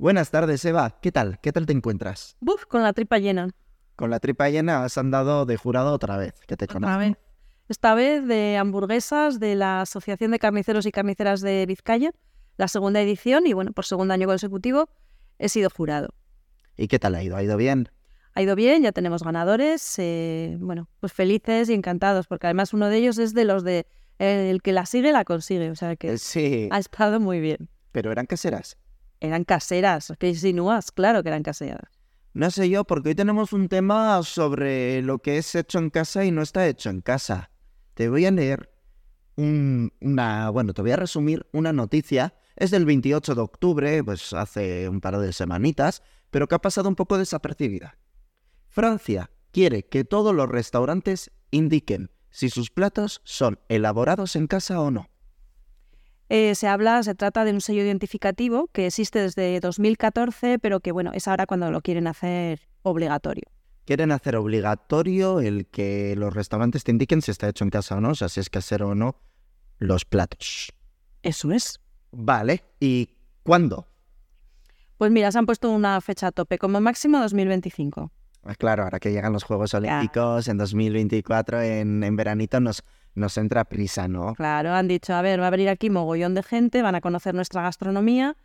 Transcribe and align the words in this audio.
Buenas 0.00 0.30
tardes, 0.30 0.64
Eva. 0.64 0.98
¿Qué 1.02 1.12
tal? 1.12 1.38
¿Qué 1.42 1.52
tal 1.52 1.66
te 1.66 1.74
encuentras? 1.74 2.34
Buf, 2.40 2.64
con 2.64 2.82
la 2.82 2.94
tripa 2.94 3.18
llena. 3.18 3.50
Con 3.96 4.08
la 4.08 4.18
tripa 4.18 4.48
llena 4.48 4.82
has 4.82 4.96
andado 4.96 5.44
de 5.44 5.58
jurado 5.58 5.92
otra 5.92 6.16
vez, 6.16 6.32
que 6.46 6.56
te 6.56 6.66
conozco. 6.66 6.86
Otra 6.86 6.96
vez. 6.96 7.18
Esta 7.68 7.94
vez 7.94 8.26
de 8.26 8.56
hamburguesas 8.56 9.38
de 9.40 9.56
la 9.56 9.82
Asociación 9.82 10.30
de 10.30 10.38
Carniceros 10.38 10.86
y 10.86 10.90
Carniceras 10.90 11.42
de 11.42 11.66
Vizcaya, 11.66 12.12
la 12.56 12.66
segunda 12.66 13.02
edición, 13.02 13.46
y 13.46 13.52
bueno, 13.52 13.72
por 13.72 13.84
segundo 13.84 14.14
año 14.14 14.26
consecutivo 14.26 14.88
he 15.38 15.50
sido 15.50 15.68
jurado. 15.68 16.14
¿Y 16.78 16.88
qué 16.88 16.98
tal 16.98 17.14
ha 17.14 17.22
ido? 17.22 17.36
¿Ha 17.36 17.42
ido 17.42 17.58
bien? 17.58 17.90
Ha 18.32 18.40
ido 18.40 18.56
bien, 18.56 18.82
ya 18.82 18.92
tenemos 18.92 19.22
ganadores, 19.22 19.96
eh, 19.98 20.56
bueno, 20.60 20.88
pues 21.00 21.12
felices 21.12 21.68
y 21.68 21.74
encantados, 21.74 22.26
porque 22.26 22.46
además 22.46 22.72
uno 22.72 22.88
de 22.88 22.96
ellos 22.96 23.18
es 23.18 23.34
de 23.34 23.44
los 23.44 23.64
de 23.64 23.86
el 24.18 24.62
que 24.62 24.72
la 24.72 24.86
sigue 24.86 25.12
la 25.12 25.24
consigue, 25.26 25.70
o 25.70 25.74
sea 25.76 25.94
que 25.96 26.12
Eh, 26.14 26.18
Sí, 26.18 26.70
ha 26.72 26.78
estado 26.78 27.20
muy 27.20 27.38
bien. 27.40 27.68
pero 27.92 28.10
eran 28.10 28.24
caseras. 28.24 28.78
Eran 29.20 29.44
caseras, 29.44 30.12
que 30.18 30.28
insinúas, 30.28 30.90
claro 30.92 31.22
que 31.22 31.28
eran 31.28 31.42
caseras. 31.42 31.90
No 32.32 32.50
sé 32.50 32.70
yo, 32.70 32.84
porque 32.84 33.10
hoy 33.10 33.14
tenemos 33.14 33.52
un 33.52 33.68
tema 33.68 34.22
sobre 34.22 35.02
lo 35.02 35.18
que 35.18 35.36
es 35.38 35.54
hecho 35.54 35.78
en 35.78 35.90
casa 35.90 36.24
y 36.24 36.30
no 36.30 36.42
está 36.42 36.66
hecho 36.66 36.88
en 36.88 37.00
casa. 37.00 37.50
Te 37.94 38.08
voy 38.08 38.24
a 38.24 38.30
leer 38.30 38.72
un- 39.36 39.92
una, 40.00 40.48
bueno, 40.50 40.72
te 40.72 40.80
voy 40.82 40.92
a 40.92 40.96
resumir 40.96 41.46
una 41.52 41.72
noticia. 41.72 42.34
Es 42.56 42.70
del 42.70 42.86
28 42.86 43.34
de 43.34 43.40
octubre, 43.40 44.04
pues 44.04 44.32
hace 44.32 44.88
un 44.88 45.00
par 45.00 45.18
de 45.18 45.32
semanitas, 45.32 46.02
pero 46.30 46.46
que 46.46 46.54
ha 46.54 46.60
pasado 46.60 46.88
un 46.88 46.94
poco 46.96 47.18
desapercibida. 47.18 47.98
Francia 48.68 49.30
quiere 49.50 49.84
que 49.86 50.04
todos 50.04 50.34
los 50.34 50.48
restaurantes 50.48 51.32
indiquen 51.50 52.10
si 52.30 52.48
sus 52.48 52.70
platos 52.70 53.20
son 53.24 53.58
elaborados 53.68 54.36
en 54.36 54.46
casa 54.46 54.80
o 54.80 54.90
no. 54.92 55.09
Eh, 56.32 56.54
se 56.54 56.68
habla, 56.68 57.02
se 57.02 57.16
trata 57.16 57.44
de 57.44 57.52
un 57.52 57.60
sello 57.60 57.82
identificativo 57.82 58.68
que 58.68 58.86
existe 58.86 59.18
desde 59.20 59.58
2014, 59.58 60.60
pero 60.60 60.78
que 60.78 60.92
bueno, 60.92 61.10
es 61.12 61.26
ahora 61.26 61.44
cuando 61.44 61.72
lo 61.72 61.80
quieren 61.80 62.06
hacer 62.06 62.68
obligatorio. 62.82 63.50
Quieren 63.84 64.12
hacer 64.12 64.36
obligatorio 64.36 65.40
el 65.40 65.66
que 65.66 66.14
los 66.16 66.32
restaurantes 66.32 66.84
te 66.84 66.92
indiquen 66.92 67.20
si 67.20 67.32
está 67.32 67.48
hecho 67.48 67.64
en 67.64 67.70
casa 67.70 67.96
o 67.96 68.00
no, 68.00 68.10
o 68.10 68.14
sea, 68.14 68.28
si 68.28 68.38
es 68.38 68.48
casero 68.48 68.90
o 68.90 68.94
no, 68.94 69.16
los 69.80 70.04
platos. 70.04 70.72
Eso 71.24 71.50
es. 71.50 71.80
Vale, 72.12 72.62
¿y 72.78 73.08
cuándo? 73.42 73.88
Pues 74.98 75.10
mira, 75.10 75.32
se 75.32 75.38
han 75.38 75.46
puesto 75.46 75.68
una 75.68 76.00
fecha 76.00 76.28
a 76.28 76.30
tope, 76.30 76.58
como 76.58 76.80
máximo 76.80 77.18
2025. 77.18 78.12
Ah, 78.44 78.54
Claro, 78.54 78.84
ahora 78.84 79.00
que 79.00 79.10
llegan 79.10 79.32
los 79.32 79.42
Juegos 79.42 79.74
Olímpicos 79.74 80.46
en 80.46 80.58
2024, 80.58 81.60
en, 81.60 82.04
en 82.04 82.14
veranito, 82.14 82.60
nos, 82.60 82.84
nos 83.20 83.36
entra 83.38 83.64
prisa, 83.64 84.08
¿no? 84.08 84.34
Claro, 84.34 84.72
han 84.74 84.88
dicho, 84.88 85.14
a 85.14 85.22
ver, 85.22 85.40
va 85.40 85.46
a 85.46 85.50
venir 85.50 85.68
aquí 85.68 85.90
mogollón 85.90 86.34
de 86.34 86.42
gente, 86.42 86.82
van 86.82 86.94
a 86.94 87.00
conocer 87.00 87.34
nuestra 87.34 87.62
gastronomía 87.62 88.36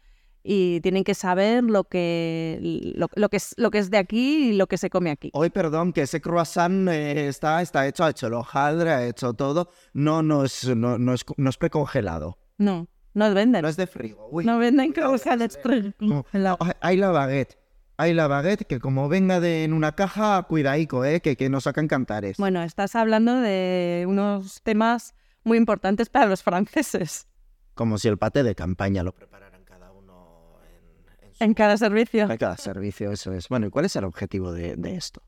y 0.44 0.80
tienen 0.82 1.04
que 1.04 1.16
saber 1.16 1.64
lo 1.64 1.86
que, 1.86 2.94
lo, 2.96 3.08
lo 3.16 3.30
que, 3.30 3.38
es, 3.38 3.56
lo 3.58 3.72
que 3.72 3.80
es 3.80 3.90
de 3.90 3.98
aquí 3.98 4.50
y 4.50 4.54
lo 4.54 4.68
que 4.68 4.78
se 4.78 4.92
come 4.92 5.10
aquí. 5.10 5.32
Hoy, 5.34 5.50
perdón, 5.50 5.92
que 5.92 6.04
ese 6.04 6.22
croissant 6.22 6.88
eh, 6.90 7.28
está, 7.28 7.62
está 7.64 7.88
hecho, 7.88 8.04
ha 8.04 8.12
hecho 8.12 8.28
el 8.28 8.34
hojaldre, 8.34 8.92
ha 8.92 9.08
hecho 9.08 9.34
todo. 9.34 9.70
No, 9.94 10.22
no 10.22 10.44
es, 10.44 10.68
no, 10.68 11.00
no 11.00 11.14
es, 11.16 11.26
no 11.38 11.50
es 11.50 11.58
precongelado. 11.58 12.38
No, 12.60 12.88
no 13.16 13.34
venden. 13.34 13.64
No 13.64 13.68
es 13.68 13.76
de 13.78 13.88
frigo. 13.88 14.28
Uy. 14.32 14.46
No 14.46 14.60
venden 14.60 14.92
croissants. 14.94 15.58
Ah, 16.44 16.76
Hay 16.82 16.98
la 16.98 17.10
baguette. 17.10 17.58
Hay 17.98 18.14
la 18.14 18.28
baguette 18.28 18.66
que 18.68 18.80
como 18.80 19.08
venga 19.08 19.40
de 19.40 19.64
en 19.64 19.72
una 19.74 19.94
caja, 19.96 20.44
cuidaico, 20.44 21.06
eh, 21.06 21.22
que, 21.22 21.38
que 21.38 21.50
nos 21.50 21.64
sacan 21.64 21.88
cantares. 21.88 22.38
Bueno, 22.38 22.62
estás 22.64 22.96
hablando 22.96 23.36
de 23.40 24.06
unos 24.08 24.62
temas 24.64 25.16
muy 25.44 25.58
importantes 25.58 26.10
para 26.10 26.26
los 26.26 26.44
franceses 26.44 27.28
Como 27.74 27.98
si 27.98 28.08
el 28.10 28.18
pate 28.18 28.44
de 28.44 28.54
campaña 28.56 29.04
lo 29.04 29.14
prepararan 29.14 29.64
cada 29.64 29.92
uno 29.92 30.58
en, 31.22 31.28
en 31.28 31.36
su- 31.36 31.44
en 31.44 31.54
cada 31.54 31.78
servicio. 31.78 32.30
en 32.30 32.38
cada 32.38 32.58
servicio, 32.58 33.12
eso 33.12 33.32
es. 33.32 33.48
Bueno, 33.48 33.68
¿y 33.68 33.70
cuál 33.70 33.86
es 33.86 33.96
el 33.96 34.04
objetivo 34.04 34.52
de, 34.52 34.76
de 34.76 34.96
esto? 34.96 35.22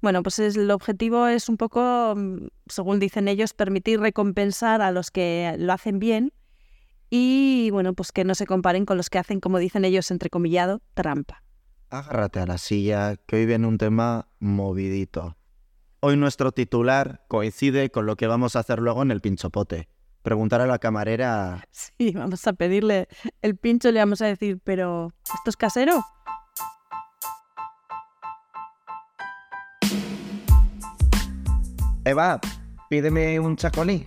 Bueno, 0.00 0.22
pues 0.22 0.38
es- 0.38 0.56
el 0.56 0.70
objetivo 0.70 1.26
es 1.26 1.48
un 1.48 1.56
poco, 1.56 2.14
mm, 2.16 2.46
según 2.68 3.00
dicen 3.00 3.26
ellos, 3.26 3.52
permitir 3.52 3.98
recompensar 4.00 4.80
a 4.82 4.92
los 4.92 5.10
que 5.10 5.54
lo 5.58 5.72
hacen 5.72 5.98
bien 5.98 6.32
y, 7.10 7.70
bueno, 7.72 7.94
pues 7.94 8.12
que 8.12 8.24
no 8.24 8.34
se 8.36 8.46
comparen 8.46 8.86
con 8.86 8.96
los 8.96 9.10
que 9.10 9.18
hacen, 9.18 9.40
como 9.40 9.58
dicen 9.58 9.84
ellos, 9.84 10.10
entrecomillado, 10.12 10.80
trampa. 10.94 11.42
Agárrate 11.92 12.40
a 12.40 12.46
la 12.46 12.56
silla, 12.56 13.16
que 13.26 13.36
hoy 13.36 13.44
viene 13.44 13.66
un 13.66 13.76
tema 13.76 14.26
movidito. 14.40 15.36
Hoy 16.00 16.16
nuestro 16.16 16.50
titular 16.50 17.22
coincide 17.28 17.90
con 17.90 18.06
lo 18.06 18.16
que 18.16 18.26
vamos 18.26 18.56
a 18.56 18.60
hacer 18.60 18.78
luego 18.78 19.02
en 19.02 19.10
el 19.10 19.20
pinchopote. 19.20 19.90
Preguntar 20.22 20.62
a 20.62 20.66
la 20.66 20.78
camarera... 20.78 21.68
Sí, 21.70 22.12
vamos 22.12 22.46
a 22.46 22.54
pedirle 22.54 23.08
el 23.42 23.56
pincho 23.58 23.90
y 23.90 23.92
le 23.92 24.00
vamos 24.00 24.22
a 24.22 24.26
decir, 24.26 24.58
pero 24.64 25.12
¿esto 25.34 25.50
es 25.50 25.56
casero? 25.58 26.02
Eva, 32.04 32.40
pídeme 32.88 33.38
un 33.38 33.56
chacolí, 33.56 34.04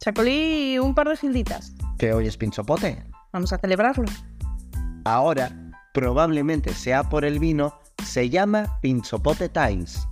Chacolí, 0.00 0.78
un 0.78 0.94
par 0.94 1.08
de 1.08 1.16
gilditas. 1.16 1.74
que 1.98 2.12
hoy 2.12 2.26
es 2.26 2.36
pinchopote. 2.36 3.04
Vamos 3.32 3.52
a 3.52 3.58
celebrarlo. 3.58 4.04
Ahora, 5.04 5.50
probablemente 5.94 6.74
sea 6.74 7.04
por 7.04 7.24
el 7.24 7.38
vino, 7.38 7.78
se 8.04 8.28
llama 8.28 8.78
Pinchopote 8.82 9.48
Times. 9.48 10.06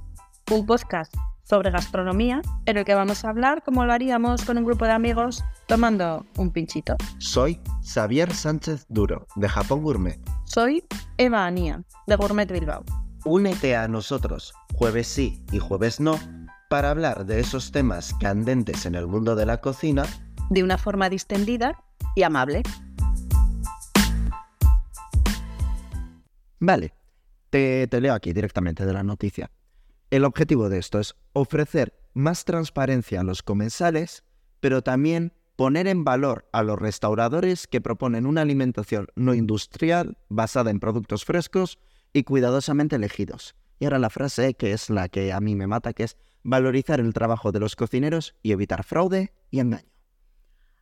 Un 0.51 0.65
podcast 0.65 1.13
sobre 1.43 1.73
gastronomía 1.73 2.41
en 2.67 2.79
el 2.79 2.85
que 2.85 2.95
vamos 2.95 3.25
a 3.25 3.31
hablar 3.31 3.63
como 3.65 3.85
lo 3.85 3.93
haríamos 3.93 4.45
con 4.45 4.57
un 4.57 4.65
grupo 4.65 4.85
de 4.85 4.93
amigos 4.93 5.45
tomando 5.67 6.25
un 6.37 6.53
pinchito. 6.53 6.97
Soy 7.19 7.61
Xavier 7.85 8.33
Sánchez 8.33 8.87
Duro, 8.89 9.27
de 9.35 9.49
Japón 9.49 9.83
Gourmet. 9.83 10.21
Soy 10.45 10.85
Eva 11.19 11.45
Anía, 11.47 11.83
de 12.07 12.17
Gourmet 12.17 12.51
Bilbao. 12.51 12.85
Únete 13.25 13.77
a 13.77 13.89
nosotros, 13.89 14.55
jueves 14.75 15.09
sí 15.09 15.45
y 15.51 15.59
jueves 15.59 15.99
no, 15.99 16.17
para 16.71 16.91
hablar 16.91 17.27
de 17.27 17.41
esos 17.41 17.73
temas 17.73 18.15
candentes 18.21 18.87
en 18.87 18.95
el 18.95 19.09
mundo 19.09 19.35
de 19.35 19.47
la 19.47 19.61
cocina 19.61 20.05
de 20.49 20.63
una 20.63 20.79
forma 20.79 21.09
distendida 21.09 21.83
y 22.15 22.23
amable. 22.23 22.63
Vale, 26.65 26.95
te, 27.51 27.89
te 27.89 28.01
leo 28.01 28.15
aquí 28.15 28.33
directamente 28.33 28.87
de 28.87 28.93
la 28.93 29.03
noticia. 29.03 29.51
El 30.11 30.25
objetivo 30.25 30.69
de 30.69 30.79
esto 30.79 31.01
es 31.01 31.17
ofrecer 31.33 31.93
más 32.15 32.45
transparencia 32.45 33.19
a 33.19 33.25
los 33.25 33.43
comensales, 33.43 34.23
pero 34.61 34.81
también 34.81 35.33
poner 35.57 35.89
en 35.89 36.05
valor 36.05 36.49
a 36.53 36.63
los 36.63 36.79
restauradores 36.79 37.67
que 37.67 37.81
proponen 37.81 38.27
una 38.27 38.43
alimentación 38.43 39.09
no 39.17 39.35
industrial 39.35 40.19
basada 40.29 40.71
en 40.71 40.79
productos 40.79 41.25
frescos 41.25 41.81
y 42.13 42.23
cuidadosamente 42.23 42.95
elegidos. 42.95 43.57
Y 43.81 43.87
ahora 43.87 43.99
la 43.99 44.11
frase 44.11 44.55
que 44.55 44.71
es 44.71 44.89
la 44.89 45.09
que 45.09 45.33
a 45.33 45.41
mí 45.41 45.57
me 45.57 45.67
mata, 45.67 45.93
que 45.93 46.05
es 46.05 46.17
valorizar 46.45 47.01
el 47.01 47.13
trabajo 47.13 47.51
de 47.51 47.59
los 47.59 47.75
cocineros 47.75 48.37
y 48.41 48.53
evitar 48.53 48.85
fraude 48.85 49.33
y 49.51 49.59
engaño. 49.59 49.91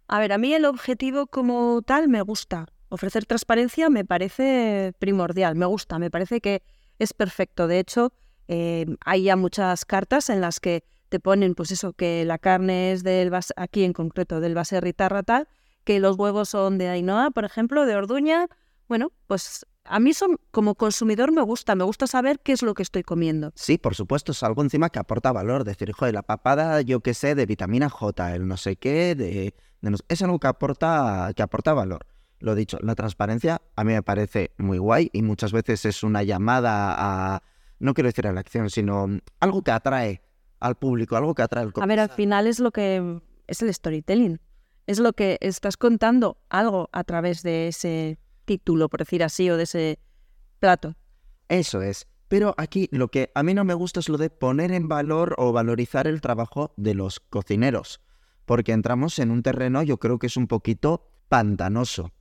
A 0.08 0.18
ver, 0.18 0.34
a 0.34 0.36
mí 0.36 0.52
el 0.52 0.66
objetivo 0.66 1.26
como 1.26 1.80
tal 1.80 2.08
me 2.08 2.20
gusta. 2.20 2.66
Ofrecer 2.90 3.24
transparencia 3.24 3.88
me 3.88 4.04
parece 4.04 4.92
primordial, 4.98 5.54
me 5.54 5.66
gusta, 5.66 5.98
me 5.98 6.10
parece 6.10 6.40
que 6.40 6.62
es 6.98 7.12
perfecto. 7.12 7.66
De 7.66 7.78
hecho, 7.78 8.12
eh, 8.48 8.84
hay 9.04 9.22
ya 9.24 9.36
muchas 9.36 9.84
cartas 9.84 10.28
en 10.28 10.40
las 10.40 10.60
que 10.60 10.84
te 11.08 11.20
ponen, 11.20 11.54
pues 11.54 11.70
eso, 11.70 11.92
que 11.92 12.24
la 12.24 12.38
carne 12.38 12.92
es 12.92 13.02
del, 13.02 13.32
aquí 13.56 13.84
en 13.84 13.92
concreto, 13.92 14.40
del 14.40 14.54
Baserritarra 14.54 15.22
tal, 15.22 15.48
que 15.84 16.00
los 16.00 16.16
huevos 16.16 16.48
son 16.48 16.78
de 16.78 16.88
Ainhoa, 16.88 17.30
por 17.30 17.44
ejemplo, 17.44 17.86
de 17.86 17.96
Orduña. 17.96 18.48
Bueno, 18.88 19.12
pues 19.26 19.66
a 19.84 20.00
mí 20.00 20.12
son, 20.12 20.38
como 20.50 20.74
consumidor 20.74 21.32
me 21.32 21.42
gusta, 21.42 21.74
me 21.74 21.84
gusta 21.84 22.06
saber 22.06 22.40
qué 22.40 22.52
es 22.52 22.62
lo 22.62 22.74
que 22.74 22.82
estoy 22.82 23.02
comiendo. 23.02 23.52
Sí, 23.54 23.78
por 23.78 23.94
supuesto, 23.94 24.32
es 24.32 24.42
algo 24.42 24.62
encima 24.62 24.90
que 24.90 24.98
aporta 24.98 25.32
valor. 25.32 25.64
Decir, 25.64 25.92
joder, 25.92 26.14
la 26.14 26.22
papada, 26.22 26.80
yo 26.80 27.00
qué 27.00 27.14
sé, 27.14 27.34
de 27.34 27.46
vitamina 27.46 27.88
J, 27.88 28.34
el 28.34 28.46
no 28.46 28.56
sé 28.56 28.76
qué, 28.76 29.14
de, 29.14 29.54
de 29.80 29.96
es 30.08 30.22
algo 30.22 30.38
que 30.38 30.48
aporta, 30.48 31.32
que 31.34 31.42
aporta 31.42 31.72
valor. 31.72 32.06
Lo 32.40 32.54
dicho, 32.54 32.78
la 32.82 32.94
transparencia 32.94 33.60
a 33.76 33.84
mí 33.84 33.92
me 33.92 34.02
parece 34.02 34.52
muy 34.58 34.78
guay 34.78 35.10
y 35.12 35.22
muchas 35.22 35.52
veces 35.52 35.84
es 35.84 36.02
una 36.02 36.22
llamada 36.22 36.94
a, 36.98 37.42
no 37.78 37.94
quiero 37.94 38.08
decir 38.08 38.26
a 38.26 38.32
la 38.32 38.40
acción, 38.40 38.70
sino 38.70 39.06
algo 39.40 39.62
que 39.62 39.70
atrae 39.70 40.22
al 40.58 40.76
público, 40.76 41.16
algo 41.16 41.34
que 41.34 41.42
atrae 41.42 41.64
al 41.64 41.72
A 41.76 41.86
ver, 41.86 42.00
al 42.00 42.10
final 42.10 42.46
es 42.46 42.58
lo 42.58 42.70
que 42.70 43.20
es 43.46 43.62
el 43.62 43.72
storytelling. 43.72 44.40
Es 44.86 44.98
lo 44.98 45.12
que 45.12 45.38
estás 45.40 45.76
contando 45.76 46.38
algo 46.48 46.88
a 46.92 47.04
través 47.04 47.42
de 47.42 47.68
ese 47.68 48.18
título, 48.44 48.88
por 48.88 49.00
decir 49.00 49.22
así, 49.22 49.48
o 49.50 49.56
de 49.56 49.64
ese 49.64 49.98
plato. 50.58 50.96
Eso 51.48 51.82
es. 51.82 52.06
Pero 52.28 52.54
aquí 52.58 52.88
lo 52.92 53.08
que 53.08 53.30
a 53.34 53.42
mí 53.42 53.54
no 53.54 53.64
me 53.64 53.74
gusta 53.74 54.00
es 54.00 54.08
lo 54.08 54.16
de 54.16 54.30
poner 54.30 54.72
en 54.72 54.88
valor 54.88 55.34
o 55.38 55.52
valorizar 55.52 56.06
el 56.06 56.20
trabajo 56.20 56.72
de 56.76 56.94
los 56.94 57.20
cocineros. 57.20 58.00
Porque 58.46 58.72
entramos 58.72 59.18
en 59.18 59.30
un 59.30 59.42
terreno, 59.42 59.82
yo 59.82 59.98
creo 59.98 60.18
que 60.18 60.28
es 60.28 60.36
un 60.36 60.46
poquito 60.46 61.10
pantanoso. 61.28 62.12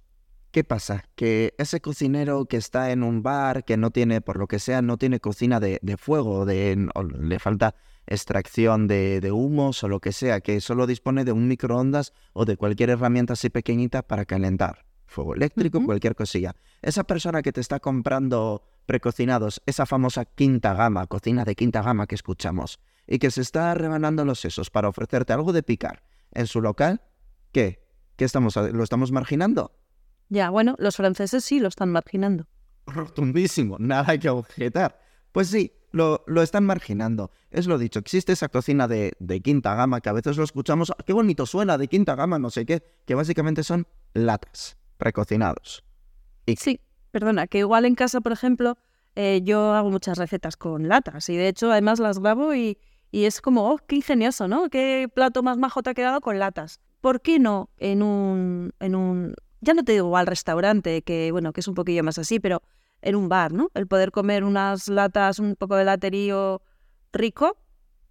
¿Qué 0.52 0.64
pasa? 0.64 1.06
Que 1.16 1.54
ese 1.60 1.80
cocinero 1.80 2.46
que 2.46 2.58
está 2.58 2.92
en 2.92 3.04
un 3.04 3.22
bar, 3.22 3.64
que 3.66 3.78
no 3.78 3.92
tiene, 3.92 4.20
por 4.20 4.38
lo 4.38 4.48
que 4.48 4.58
sea, 4.58 4.82
no 4.82 4.98
tiene 4.98 5.20
cocina 5.20 5.60
de, 5.60 5.78
de 5.84 5.96
fuego, 5.96 6.46
de, 6.46 6.90
o 6.96 7.04
le 7.04 7.38
falta 7.38 7.76
extracción 8.08 8.88
de, 8.88 9.22
de 9.22 9.32
humos 9.32 9.84
o 9.84 9.88
lo 9.88 10.00
que 10.00 10.12
sea, 10.12 10.42
que 10.42 10.60
solo 10.60 10.88
dispone 10.88 11.24
de 11.24 11.32
un 11.32 11.48
microondas 11.48 12.14
o 12.34 12.46
de 12.46 12.58
cualquier 12.58 12.90
herramienta 12.90 13.34
así 13.34 13.52
pequeñita 13.52 14.02
para 14.02 14.26
calentar. 14.26 14.86
Fuego 15.06 15.36
eléctrico, 15.36 15.84
cualquier 15.84 16.16
cosilla. 16.16 16.56
esa 16.82 17.04
persona 17.04 17.42
que 17.42 17.52
te 17.52 17.62
está 17.62 17.80
comprando 17.80 18.64
precocinados, 18.86 19.62
esa 19.68 19.86
famosa 19.86 20.26
quinta 20.26 20.74
gama, 20.74 21.06
cocina 21.06 21.46
de 21.46 21.56
quinta 21.56 21.84
gama 21.84 22.08
que 22.08 22.16
escuchamos, 22.16 22.80
y 23.08 23.20
que 23.20 23.32
se 23.32 23.42
está 23.42 23.74
rebanando 23.76 24.26
los 24.26 24.40
sesos 24.40 24.70
para 24.70 24.90
ofrecerte 24.90 25.34
algo 25.34 25.52
de 25.54 25.64
picar 25.64 26.04
en 26.32 26.48
su 26.48 26.62
local, 26.62 27.02
¿qué? 27.52 27.88
¿Qué 28.16 28.26
estamos, 28.26 28.56
lo 28.56 28.84
estamos 28.84 29.12
marginando? 29.12 29.79
Ya, 30.30 30.50
bueno, 30.50 30.76
los 30.78 30.96
franceses 30.96 31.44
sí 31.44 31.60
lo 31.60 31.68
están 31.68 31.92
marginando. 31.92 32.48
Rotundísimo, 32.86 33.78
nada 33.80 34.18
que 34.18 34.30
objetar. 34.30 35.00
Pues 35.32 35.50
sí, 35.50 35.74
lo, 35.92 36.24
lo, 36.28 36.42
están 36.42 36.66
marginando. 36.66 37.32
Es 37.52 37.68
lo 37.68 37.78
dicho, 37.78 38.00
existe 38.00 38.34
esa 38.34 38.50
cocina 38.50 38.88
de, 38.88 39.14
de, 39.20 39.42
quinta 39.42 39.76
gama 39.76 40.02
que 40.02 40.10
a 40.10 40.14
veces 40.14 40.38
lo 40.38 40.44
escuchamos, 40.44 40.92
qué 41.06 41.14
bonito 41.14 41.46
suena, 41.46 41.78
de 41.78 41.88
quinta 41.88 42.16
gama, 42.16 42.40
no 42.40 42.50
sé 42.50 42.66
qué, 42.66 42.84
que 43.06 43.16
básicamente 43.16 43.64
son 43.64 43.88
latas, 44.14 44.78
precocinados. 44.98 45.84
Y... 46.46 46.56
Sí, 46.56 46.80
perdona, 47.12 47.48
que 47.48 47.60
igual 47.60 47.86
en 47.86 47.96
casa, 47.96 48.22
por 48.22 48.32
ejemplo, 48.32 48.78
eh, 49.16 49.42
yo 49.44 49.74
hago 49.74 49.90
muchas 49.90 50.18
recetas 50.18 50.58
con 50.58 50.88
latas 50.88 51.30
y 51.30 51.36
de 51.36 51.48
hecho 51.48 51.72
además 51.72 52.00
las 52.00 52.20
grabo 52.20 52.54
y, 52.54 52.78
y 53.12 53.26
es 53.26 53.42
como, 53.42 53.70
oh, 53.70 53.78
qué 53.78 53.98
ingenioso, 53.98 54.48
¿no? 54.48 54.70
Qué 54.70 55.10
plato 55.14 55.44
más 55.44 55.58
majo 55.58 55.82
te 55.82 55.90
ha 55.90 55.94
quedado 55.94 56.22
con 56.22 56.38
latas. 56.40 56.80
¿Por 57.02 57.22
qué 57.22 57.40
no 57.40 57.70
en 57.78 58.04
un, 58.04 58.74
en 58.80 58.96
un, 58.96 59.36
ya 59.62 59.74
no 59.74 59.84
te 59.84 59.94
digo 59.94 60.16
al 60.18 60.28
restaurante, 60.28 61.02
que 61.02 61.32
bueno, 61.32 61.54
que 61.54 61.62
es 61.62 61.68
un 61.68 61.76
poquillo 61.76 62.04
más 62.04 62.18
así, 62.18 62.40
pero 62.40 62.62
en 63.02 63.16
un 63.16 63.30
bar, 63.30 63.54
¿no? 63.54 63.70
El 63.74 63.88
poder 63.88 64.12
comer 64.12 64.44
unas 64.44 64.88
latas, 64.88 65.40
un 65.40 65.56
poco 65.56 65.76
de 65.76 65.86
laterío 65.86 66.62
rico, 67.14 67.58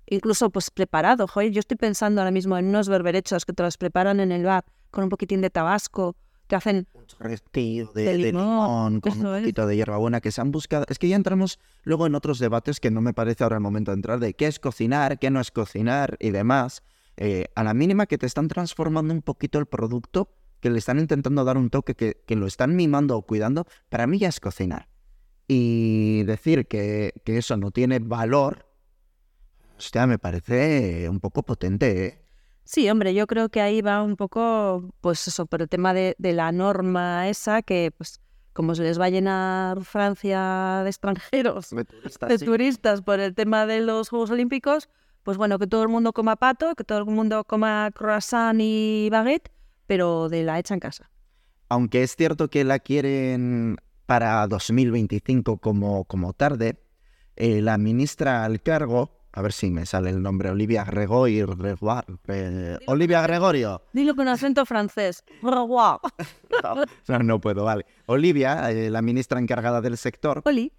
incluso 0.07 0.51
pues 0.51 0.71
preparado. 0.71 1.27
Joder, 1.27 1.53
yo 1.53 1.61
estoy 1.61 1.77
pensando 1.77 2.21
ahora 2.21 2.31
mismo 2.31 2.57
en 2.57 2.67
unos 2.67 2.89
berberechos 2.89 3.45
que 3.45 3.53
te 3.53 3.63
los 3.63 3.77
preparan 3.77 4.21
en 4.21 4.33
el 4.33 4.45
bar 4.45 4.65
con 4.91 5.05
un 5.05 5.11
poquitín 5.11 5.41
de 5.41 5.51
tabasco, 5.51 6.17
te 6.47 6.57
hacen 6.57 6.89
un 6.95 7.05
de, 7.53 7.87
de, 7.95 8.19
limón, 8.19 9.01
con 9.01 9.13
un 9.19 9.41
poquito 9.41 9.67
de 9.67 9.77
hierbabuena 9.77 10.21
que 10.21 10.33
se 10.33 10.41
han 10.41 10.51
buscado. 10.51 10.87
Es 10.89 10.99
que 10.99 11.07
ya 11.07 11.17
entramos 11.17 11.59
luego 11.83 12.07
en 12.07 12.15
otros 12.15 12.39
debates 12.39 12.81
que 12.81 12.91
no 12.91 13.03
me 13.03 13.13
parece 13.13 13.45
ahora 13.45 13.57
el 13.57 13.63
momento 13.63 13.91
de 13.91 13.97
entrar 13.97 14.19
de 14.19 14.33
qué 14.33 14.47
es 14.47 14.59
cocinar, 14.59 15.19
qué 15.19 15.31
no 15.31 15.41
es 15.41 15.51
cocinar 15.51 16.17
y 16.21 16.31
demás. 16.31 16.83
Eh, 17.19 17.49
a 17.55 17.65
la 17.65 17.75
mínima 17.75 18.07
que 18.07 18.17
te 18.17 18.27
están 18.27 18.49
transformando 18.49 19.13
un 19.13 19.23
poquito 19.23 19.59
el 19.59 19.67
producto, 19.67 20.31
que 20.61 20.71
le 20.71 20.79
están 20.79 20.99
intentando 20.99 21.45
dar 21.45 21.57
un 21.57 21.71
toque, 21.71 21.95
que, 21.95 22.23
que 22.27 22.37
lo 22.37 22.47
están 22.47 22.77
mimando 22.77 23.17
o 23.17 23.23
cuidando, 23.23 23.67
para 23.89 24.07
mí 24.07 24.19
ya 24.19 24.29
es 24.29 24.41
cocinar. 24.41 24.89
Y 25.47 26.25
decir 26.25 26.67
que, 26.67 27.15
que 27.25 27.39
eso 27.39 27.57
no 27.57 27.71
tiene 27.71 28.01
valor, 28.01 28.67
hostia, 29.79 30.07
me 30.07 30.19
parece 30.19 31.09
un 31.09 31.21
poco 31.21 31.43
potente, 31.43 32.07
¿eh? 32.07 32.23
Sí, 32.65 32.91
hombre, 32.91 33.15
yo 33.15 33.27
creo 33.27 33.49
que 33.49 33.63
ahí 33.63 33.81
va 33.81 34.03
un 34.03 34.17
poco, 34.17 34.91
pues 35.01 35.27
eso, 35.27 35.47
por 35.47 35.63
el 35.63 35.71
tema 35.71 35.95
de, 35.95 36.15
de 36.19 36.35
la 36.35 36.53
norma 36.53 37.27
esa, 37.27 37.63
que 37.63 37.93
pues 37.97 38.21
como 38.53 38.75
se 38.75 38.83
les 38.83 39.01
va 39.01 39.05
a 39.05 39.09
llenar 39.09 39.85
Francia 39.85 40.81
de 40.83 40.91
extranjeros, 40.91 41.71
de 41.71 41.85
turistas, 41.85 42.29
de 42.29 42.39
sí. 42.39 42.45
turistas 42.45 43.03
por 43.03 43.21
el 43.21 43.35
tema 43.35 43.67
de 43.67 43.81
los 43.81 44.09
Juegos 44.09 44.31
Olímpicos, 44.33 44.89
pues 45.23 45.37
bueno, 45.39 45.61
que 45.61 45.69
todo 45.69 45.85
el 45.85 45.89
mundo 45.89 46.13
coma 46.13 46.35
pato, 46.35 46.75
que 46.75 46.83
todo 46.83 46.99
el 46.99 47.05
mundo 47.05 47.45
coma 47.45 47.91
croissant 47.95 48.61
y 48.61 49.09
baguette, 49.13 49.49
pero 49.89 50.29
de 50.29 50.45
la 50.45 50.61
hecha 50.61 50.75
en 50.75 50.81
casa. 50.81 51.11
Aunque 51.69 52.05
es 52.05 52.15
cierto 52.15 52.49
que 52.49 52.63
la 52.63 52.79
quieren 52.79 53.77
para 54.07 54.47
2025 54.47 55.59
como, 55.59 56.05
como 56.05 56.33
tarde, 56.35 56.79
eh, 57.37 57.61
la 57.63 57.79
ministra 57.79 58.45
al 58.45 58.63
cargo, 58.63 59.11
a 59.33 59.43
ver 59.43 59.53
si 59.53 59.71
me 59.71 59.87
sale 59.87 60.11
el 60.11 60.23
nombre, 60.23 60.51
Olivia 60.51 60.85
Gregorio, 60.85 61.47
Re, 61.47 62.79
Olivia 62.87 63.23
Gregorio. 63.23 63.83
Dilo 63.93 64.15
con 64.15 64.29
acento 64.29 64.65
francés. 64.67 65.25
Gregoire. 65.43 66.01
no, 67.09 67.19
no 67.19 67.41
puedo, 67.41 67.65
vale. 67.65 67.87
Olivia, 68.07 68.71
eh, 68.71 68.91
la 68.91 69.03
ministra 69.03 69.41
encargada 69.41 69.81
del 69.81 69.97
sector, 69.97 70.43
Oli. 70.45 70.73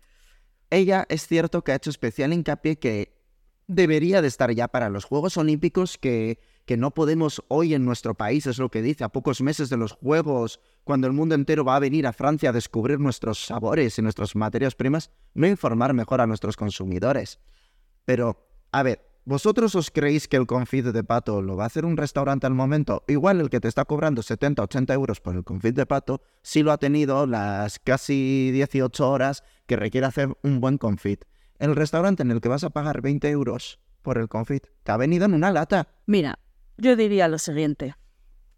ella 0.70 1.06
es 1.10 1.28
cierto 1.28 1.64
que 1.64 1.72
ha 1.72 1.76
hecho 1.76 1.90
especial 1.90 2.32
hincapié 2.32 2.78
que 2.78 3.20
debería 3.66 4.22
de 4.22 4.28
estar 4.28 4.52
ya 4.52 4.68
para 4.68 4.90
los 4.90 5.06
Juegos 5.06 5.38
Olímpicos, 5.38 5.98
que, 5.98 6.40
que 6.69 6.77
no 6.77 6.92
podemos 6.92 7.44
hoy 7.48 7.74
en 7.74 7.83
nuestro 7.83 8.13
país, 8.13 8.45
es 8.45 8.60
lo 8.60 8.69
que 8.69 8.83
dice, 8.83 9.04
a 9.04 9.10
pocos 9.10 9.42
meses 9.42 9.71
de 9.71 9.77
los 9.77 9.94
Juegos, 9.94 10.60
cuando 10.83 11.07
el 11.07 11.13
mundo 11.13 11.33
entero 11.33 11.66
va 11.66 11.75
a 11.75 11.80
venir 11.80 12.06
a 12.06 12.13
Francia 12.13 12.51
a 12.51 12.54
descubrir 12.54 13.00
nuestros 13.00 13.44
sabores 13.44 13.98
y 13.98 14.04
nuestras 14.04 14.36
materias 14.36 14.75
primas, 14.75 15.10
no 15.33 15.48
informar 15.48 15.95
mejor 15.95 16.21
a 16.21 16.27
nuestros 16.27 16.57
consumidores. 16.57 17.39
Pero, 18.06 18.48
a 18.71 18.83
ver, 18.83 19.01
¿vosotros 19.25 19.74
os 19.74 19.89
creéis 19.89 20.27
que 20.27 20.38
el 20.38 20.45
confit 20.45 20.86
de 20.86 21.04
pato 21.04 21.42
lo 21.42 21.57
va 21.57 21.63
a 21.63 21.66
hacer 21.66 21.86
un 21.86 21.98
restaurante 21.98 22.45
al 22.45 22.54
momento? 22.54 23.04
Igual 23.07 23.42
el 23.42 23.50
que 23.50 23.60
te 23.60 23.68
está 23.68 23.86
cobrando 23.86 24.22
70, 24.22 24.62
80 24.62 24.94
euros 24.94 25.22
por 25.22 25.36
el 25.36 25.44
confit 25.44 25.75
de 25.75 25.88
pato, 25.88 26.22
sí 26.44 26.62
lo 26.62 26.72
ha 26.72 26.77
tenido 26.77 27.25
las 27.25 27.80
casi 27.80 28.51
18 28.51 29.10
horas 29.10 29.44
que 29.65 29.75
requiere 29.75 30.06
hacer 30.06 30.38
un 30.44 30.62
buen 30.62 30.77
confit. 30.77 31.25
El 31.57 31.75
restaurante 31.75 32.22
en 32.22 32.30
el 32.30 32.42
que 32.42 32.50
vas 32.50 32.63
a 32.63 32.69
pagar 32.69 33.01
20 33.01 33.27
euros 33.31 33.80
por 34.04 34.19
el 34.19 34.27
confit 34.27 34.68
te 34.83 34.92
ha 34.92 34.98
venido 34.98 35.25
en 35.25 35.33
una 35.33 35.51
lata. 35.51 35.88
Mira, 36.06 36.38
yo 36.80 36.96
diría 36.96 37.28
lo 37.28 37.38
siguiente. 37.38 37.96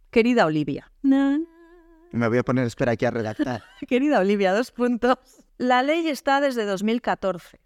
Querida 0.09 0.45
Olivia. 0.45 0.91
Me 1.01 2.27
voy 2.27 2.37
a 2.37 2.43
poner, 2.43 2.65
espera, 2.67 2.93
aquí 2.93 3.05
a 3.05 3.11
redactar. 3.11 3.63
Querida 3.87 4.19
Olivia, 4.19 4.53
dos 4.53 4.71
puntos. 4.71 5.17
La 5.57 5.83
ley 5.83 6.07
está 6.07 6.41
desde 6.41 6.65
2014. 6.65 7.59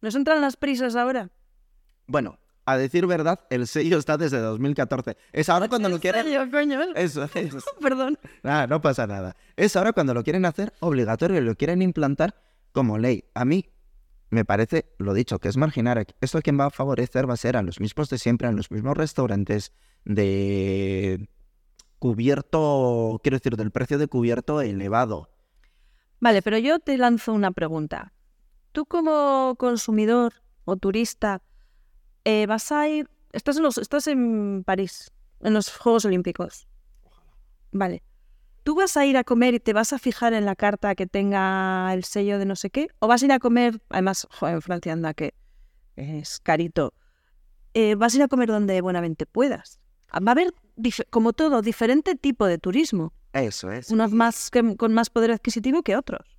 ¿Nos 0.00 0.14
entran 0.14 0.40
las 0.40 0.56
prisas 0.56 0.96
ahora? 0.96 1.30
Bueno, 2.06 2.38
a 2.66 2.76
decir 2.76 3.06
verdad, 3.06 3.40
el 3.50 3.66
sello 3.66 3.98
está 3.98 4.16
desde 4.18 4.38
2014. 4.38 5.16
Es 5.32 5.48
ahora 5.48 5.68
cuando 5.68 5.88
lo 5.88 5.96
¿En 5.96 6.00
quieren... 6.00 6.24
serio, 6.24 6.50
coño? 6.50 6.80
Eso, 6.94 7.24
eso. 7.34 7.58
Perdón. 7.80 8.18
Nada, 8.42 8.66
no 8.66 8.80
pasa 8.80 9.06
nada. 9.06 9.36
Es 9.56 9.74
ahora 9.76 9.92
cuando 9.92 10.14
lo 10.14 10.22
quieren 10.22 10.44
hacer 10.44 10.74
obligatorio 10.80 11.38
y 11.38 11.44
lo 11.44 11.54
quieren 11.54 11.80
implantar 11.82 12.34
como 12.72 12.98
ley. 12.98 13.24
A 13.34 13.44
mí 13.44 13.64
me 14.30 14.44
parece, 14.44 14.86
lo 14.98 15.14
dicho, 15.14 15.38
que 15.38 15.48
es 15.48 15.56
marginar. 15.56 16.06
Esto 16.20 16.38
a 16.38 16.42
quien 16.42 16.58
va 16.58 16.66
a 16.66 16.70
favorecer 16.70 17.28
va 17.28 17.34
a 17.34 17.38
ser 17.38 17.56
a 17.56 17.62
los 17.62 17.80
mismos 17.80 18.08
de 18.10 18.18
siempre, 18.18 18.48
a 18.48 18.52
los 18.52 18.70
mismos 18.70 18.96
restaurantes 18.96 19.72
de 20.04 21.28
cubierto, 21.98 23.20
quiero 23.22 23.38
decir, 23.38 23.56
del 23.56 23.70
precio 23.70 23.98
de 23.98 24.06
cubierto 24.06 24.60
elevado. 24.60 25.30
Vale, 26.20 26.42
pero 26.42 26.58
yo 26.58 26.78
te 26.78 26.96
lanzo 26.96 27.32
una 27.32 27.52
pregunta. 27.52 28.12
Tú 28.72 28.86
como 28.86 29.56
consumidor 29.58 30.34
o 30.64 30.76
turista, 30.76 31.42
eh, 32.24 32.46
vas 32.46 32.70
a 32.72 32.88
ir, 32.88 33.08
estás 33.32 33.56
en, 33.56 33.62
los, 33.62 33.78
estás 33.78 34.06
en 34.06 34.62
París, 34.64 35.12
en 35.40 35.54
los 35.54 35.74
Juegos 35.76 36.04
Olímpicos. 36.04 36.68
Vale. 37.72 38.02
¿Tú 38.68 38.74
vas 38.74 38.98
a 38.98 39.06
ir 39.06 39.16
a 39.16 39.24
comer 39.24 39.54
y 39.54 39.60
te 39.60 39.72
vas 39.72 39.94
a 39.94 39.98
fijar 39.98 40.34
en 40.34 40.44
la 40.44 40.54
carta 40.54 40.94
que 40.94 41.06
tenga 41.06 41.90
el 41.94 42.04
sello 42.04 42.38
de 42.38 42.44
no 42.44 42.54
sé 42.54 42.68
qué? 42.68 42.88
¿O 42.98 43.08
vas 43.08 43.22
a 43.22 43.24
ir 43.24 43.32
a 43.32 43.38
comer, 43.38 43.80
además, 43.88 44.28
en 44.42 44.60
Francia 44.60 44.92
anda 44.92 45.14
que 45.14 45.32
es 45.96 46.38
carito, 46.40 46.92
eh, 47.72 47.94
vas 47.94 48.12
a 48.12 48.18
ir 48.18 48.22
a 48.24 48.28
comer 48.28 48.48
donde 48.48 48.78
buenamente 48.82 49.24
puedas? 49.24 49.80
Va 50.12 50.20
a 50.26 50.32
haber, 50.32 50.52
como 51.08 51.32
todo, 51.32 51.62
diferente 51.62 52.14
tipo 52.14 52.44
de 52.44 52.58
turismo. 52.58 53.14
Eso 53.32 53.72
es. 53.72 53.88
Unos 53.88 54.12
más 54.12 54.50
que, 54.50 54.76
con 54.76 54.92
más 54.92 55.08
poder 55.08 55.30
adquisitivo 55.30 55.82
que 55.82 55.96
otros. 55.96 56.38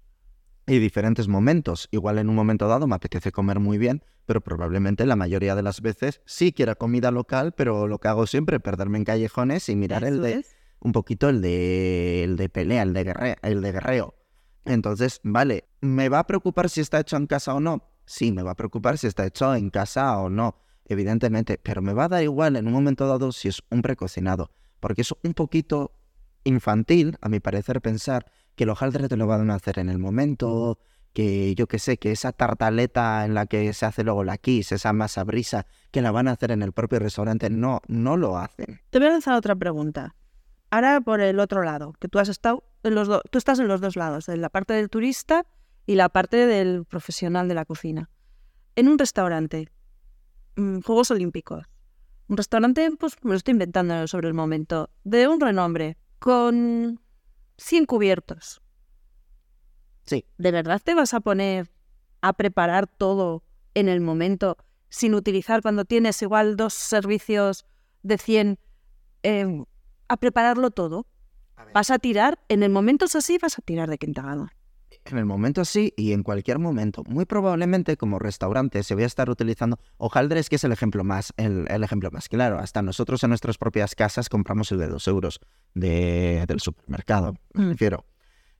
Y 0.67 0.77
diferentes 0.77 1.27
momentos. 1.27 1.87
Igual 1.89 2.19
en 2.19 2.29
un 2.29 2.35
momento 2.35 2.67
dado 2.67 2.85
me 2.85 2.93
apetece 2.93 3.31
comer 3.31 3.59
muy 3.59 3.79
bien, 3.79 4.03
pero 4.27 4.41
probablemente 4.41 5.07
la 5.07 5.15
mayoría 5.15 5.55
de 5.55 5.63
las 5.63 5.81
veces 5.81 6.21
sí 6.27 6.53
quiera 6.53 6.75
comida 6.75 7.09
local, 7.09 7.53
pero 7.53 7.87
lo 7.87 7.97
que 7.97 8.07
hago 8.07 8.27
siempre 8.27 8.57
es 8.57 8.61
perderme 8.61 8.99
en 8.99 9.05
callejones 9.05 9.67
y 9.67 9.75
mirar 9.75 10.03
el 10.03 10.21
de 10.21 10.33
es. 10.33 10.58
Un 10.81 10.91
poquito 10.91 11.29
el 11.29 11.41
de 11.41 12.23
el 12.23 12.35
de 12.37 12.49
pelea, 12.49 12.83
el 12.83 12.93
de 12.93 13.03
guerre- 13.03 13.37
el 13.41 13.61
de 13.61 13.71
guerreo. 13.71 14.15
Entonces, 14.65 15.19
vale, 15.23 15.65
¿me 15.81 16.09
va 16.09 16.19
a 16.19 16.27
preocupar 16.27 16.69
si 16.69 16.81
está 16.81 16.99
hecho 16.99 17.17
en 17.17 17.27
casa 17.27 17.53
o 17.53 17.59
no? 17.59 17.83
Sí, 18.05 18.31
me 18.31 18.43
va 18.43 18.51
a 18.51 18.55
preocupar 18.55 18.97
si 18.97 19.07
está 19.07 19.25
hecho 19.25 19.53
en 19.55 19.69
casa 19.69 20.17
o 20.17 20.29
no, 20.29 20.55
evidentemente, 20.85 21.59
pero 21.61 21.81
me 21.81 21.93
va 21.93 22.05
a 22.05 22.09
dar 22.09 22.23
igual 22.23 22.55
en 22.55 22.67
un 22.67 22.73
momento 22.73 23.07
dado 23.07 23.31
si 23.31 23.47
es 23.47 23.61
un 23.71 23.81
precocinado, 23.81 24.51
porque 24.79 25.01
es 25.01 25.13
un 25.23 25.33
poquito 25.33 25.93
infantil, 26.43 27.17
a 27.21 27.29
mi 27.29 27.39
parecer, 27.39 27.81
pensar 27.81 28.25
que 28.55 28.63
el 28.63 28.69
hojaldre 28.71 29.07
te 29.07 29.17
lo 29.17 29.27
van 29.27 29.49
a 29.51 29.55
hacer 29.55 29.79
en 29.79 29.89
el 29.89 29.99
momento, 29.99 30.79
que 31.13 31.53
yo 31.55 31.67
que 31.67 31.79
sé, 31.79 31.97
que 31.97 32.11
esa 32.11 32.31
tartaleta 32.31 33.25
en 33.25 33.33
la 33.33 33.45
que 33.45 33.73
se 33.73 33.85
hace 33.85 34.03
luego 34.03 34.23
la 34.23 34.37
kiss, 34.37 34.71
esa 34.71 34.93
masa 34.93 35.23
brisa, 35.23 35.65
que 35.91 36.01
la 36.01 36.11
van 36.11 36.27
a 36.27 36.31
hacer 36.31 36.51
en 36.51 36.61
el 36.61 36.71
propio 36.71 36.99
restaurante, 36.99 37.49
no, 37.49 37.81
no 37.87 38.17
lo 38.17 38.37
hacen. 38.37 38.81
Te 38.89 38.99
voy 38.99 39.07
a 39.07 39.11
lanzar 39.11 39.35
otra 39.35 39.55
pregunta. 39.55 40.15
Ahora 40.71 41.01
por 41.01 41.21
el 41.21 41.39
otro 41.39 41.63
lado, 41.63 41.93
que 41.99 42.07
tú 42.07 42.19
has 42.19 42.29
estado 42.29 42.63
en 42.83 42.95
los 42.95 43.07
dos, 43.07 43.21
tú 43.31 43.37
estás 43.37 43.59
en 43.59 43.67
los 43.67 43.81
dos 43.81 43.95
lados, 43.95 44.29
en 44.29 44.41
la 44.41 44.49
parte 44.49 44.73
del 44.73 44.89
turista 44.89 45.45
y 45.85 45.95
la 45.95 46.09
parte 46.09 46.45
del 46.45 46.85
profesional 46.85 47.47
de 47.47 47.55
la 47.55 47.65
cocina. 47.65 48.09
En 48.75 48.87
un 48.87 48.99
restaurante, 48.99 49.69
mm, 50.55 50.81
Juegos 50.81 51.11
Olímpicos, 51.11 51.65
un 52.27 52.37
restaurante, 52.37 52.91
pues 52.99 53.15
me 53.23 53.31
lo 53.31 53.37
estoy 53.37 53.53
inventando 53.53 54.07
sobre 54.07 54.27
el 54.27 54.35
momento, 54.35 54.91
de 55.03 55.27
un 55.27 55.39
renombre, 55.39 55.97
con 56.19 57.01
100 57.57 57.85
cubiertos. 57.85 58.61
Sí. 60.05 60.25
¿De 60.37 60.51
verdad 60.51 60.81
te 60.83 60.93
vas 60.93 61.13
a 61.13 61.19
poner 61.19 61.71
a 62.21 62.33
preparar 62.33 62.87
todo 62.87 63.43
en 63.73 63.89
el 63.89 64.01
momento 64.01 64.57
sin 64.89 65.13
utilizar 65.13 65.61
cuando 65.61 65.85
tienes 65.85 66.21
igual 66.21 66.55
dos 66.55 66.73
servicios 66.73 67.65
de 68.03 68.17
100 68.17 68.59
eh, 69.23 69.63
a 70.09 70.17
prepararlo 70.17 70.71
todo? 70.71 71.07
Vas 71.73 71.91
a 71.91 71.99
tirar, 71.99 72.39
en 72.49 72.63
el 72.63 72.71
momento 72.71 73.05
es 73.05 73.15
así, 73.15 73.37
vas 73.37 73.57
a 73.59 73.61
tirar 73.61 73.89
de 73.89 73.97
quinta 73.97 74.21
en 75.05 75.17
el 75.17 75.25
momento 75.25 75.65
sí 75.65 75.93
y 75.97 76.13
en 76.13 76.23
cualquier 76.23 76.59
momento. 76.59 77.03
Muy 77.07 77.25
probablemente 77.25 77.97
como 77.97 78.19
restaurante 78.19 78.83
se 78.83 78.95
voy 78.95 79.03
a 79.03 79.07
estar 79.07 79.29
utilizando 79.29 79.79
hojaldres, 79.97 80.49
que 80.49 80.57
es 80.57 80.63
el 80.63 80.71
ejemplo 80.71 81.03
más, 81.03 81.33
el, 81.37 81.67
ejemplo 81.83 82.11
más 82.11 82.29
claro. 82.29 82.59
Hasta 82.59 82.81
nosotros 82.81 83.23
en 83.23 83.29
nuestras 83.29 83.57
propias 83.57 83.95
casas 83.95 84.29
compramos 84.29 84.71
el 84.71 84.79
de 84.79 84.87
dos 84.87 85.07
euros 85.07 85.39
de, 85.73 86.43
del 86.47 86.59
supermercado, 86.59 87.35
me 87.53 87.65
mm. 87.65 87.69
refiero. 87.69 88.05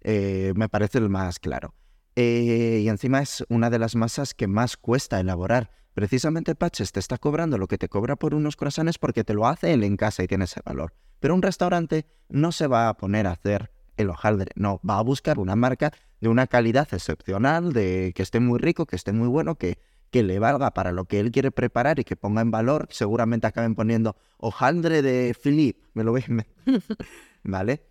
Eh, 0.01 0.53
me 0.55 0.69
parece 0.69 0.97
el 0.99 1.09
más 1.09 1.39
claro. 1.39 1.73
Eh, 2.15 2.81
y 2.83 2.89
encima 2.89 3.21
es 3.21 3.45
una 3.49 3.69
de 3.69 3.79
las 3.79 3.95
masas 3.95 4.33
que 4.33 4.47
más 4.47 4.77
cuesta 4.77 5.19
elaborar. 5.19 5.71
Precisamente 5.93 6.55
Patches 6.55 6.91
te 6.91 6.99
está 6.99 7.17
cobrando 7.17 7.57
lo 7.57 7.67
que 7.67 7.77
te 7.77 7.89
cobra 7.89 8.15
por 8.15 8.33
unos 8.33 8.55
croissants 8.55 8.97
porque 8.97 9.23
te 9.23 9.33
lo 9.33 9.47
hace 9.47 9.73
él 9.73 9.83
en 9.83 9.97
casa 9.97 10.23
y 10.23 10.27
tiene 10.27 10.45
ese 10.45 10.61
valor. 10.63 10.93
Pero 11.19 11.35
un 11.35 11.41
restaurante 11.41 12.05
no 12.29 12.51
se 12.51 12.67
va 12.67 12.89
a 12.89 12.97
poner 12.97 13.27
a 13.27 13.31
hacer 13.31 13.71
el 13.97 14.09
hojaldre, 14.09 14.51
no, 14.55 14.79
va 14.87 14.97
a 14.97 15.01
buscar 15.01 15.39
una 15.39 15.55
marca 15.55 15.91
de 16.21 16.29
una 16.29 16.47
calidad 16.47 16.87
excepcional, 16.91 17.73
de 17.73 18.13
que 18.15 18.23
esté 18.23 18.39
muy 18.39 18.59
rico, 18.59 18.85
que 18.85 18.95
esté 18.95 19.11
muy 19.11 19.27
bueno, 19.27 19.55
que, 19.55 19.77
que 20.09 20.23
le 20.23 20.39
valga 20.39 20.71
para 20.71 20.91
lo 20.91 21.05
que 21.05 21.19
él 21.19 21.31
quiere 21.31 21.51
preparar 21.51 21.99
y 21.99 22.03
que 22.03 22.15
ponga 22.15 22.41
en 22.41 22.51
valor. 22.51 22.87
Seguramente 22.91 23.47
acaben 23.47 23.75
poniendo 23.75 24.15
hojaldre 24.37 25.01
de 25.01 25.35
Philip, 25.41 25.77
me 25.93 26.03
lo 26.03 26.11
voy 26.11 26.23
¿Vale? 27.43 27.83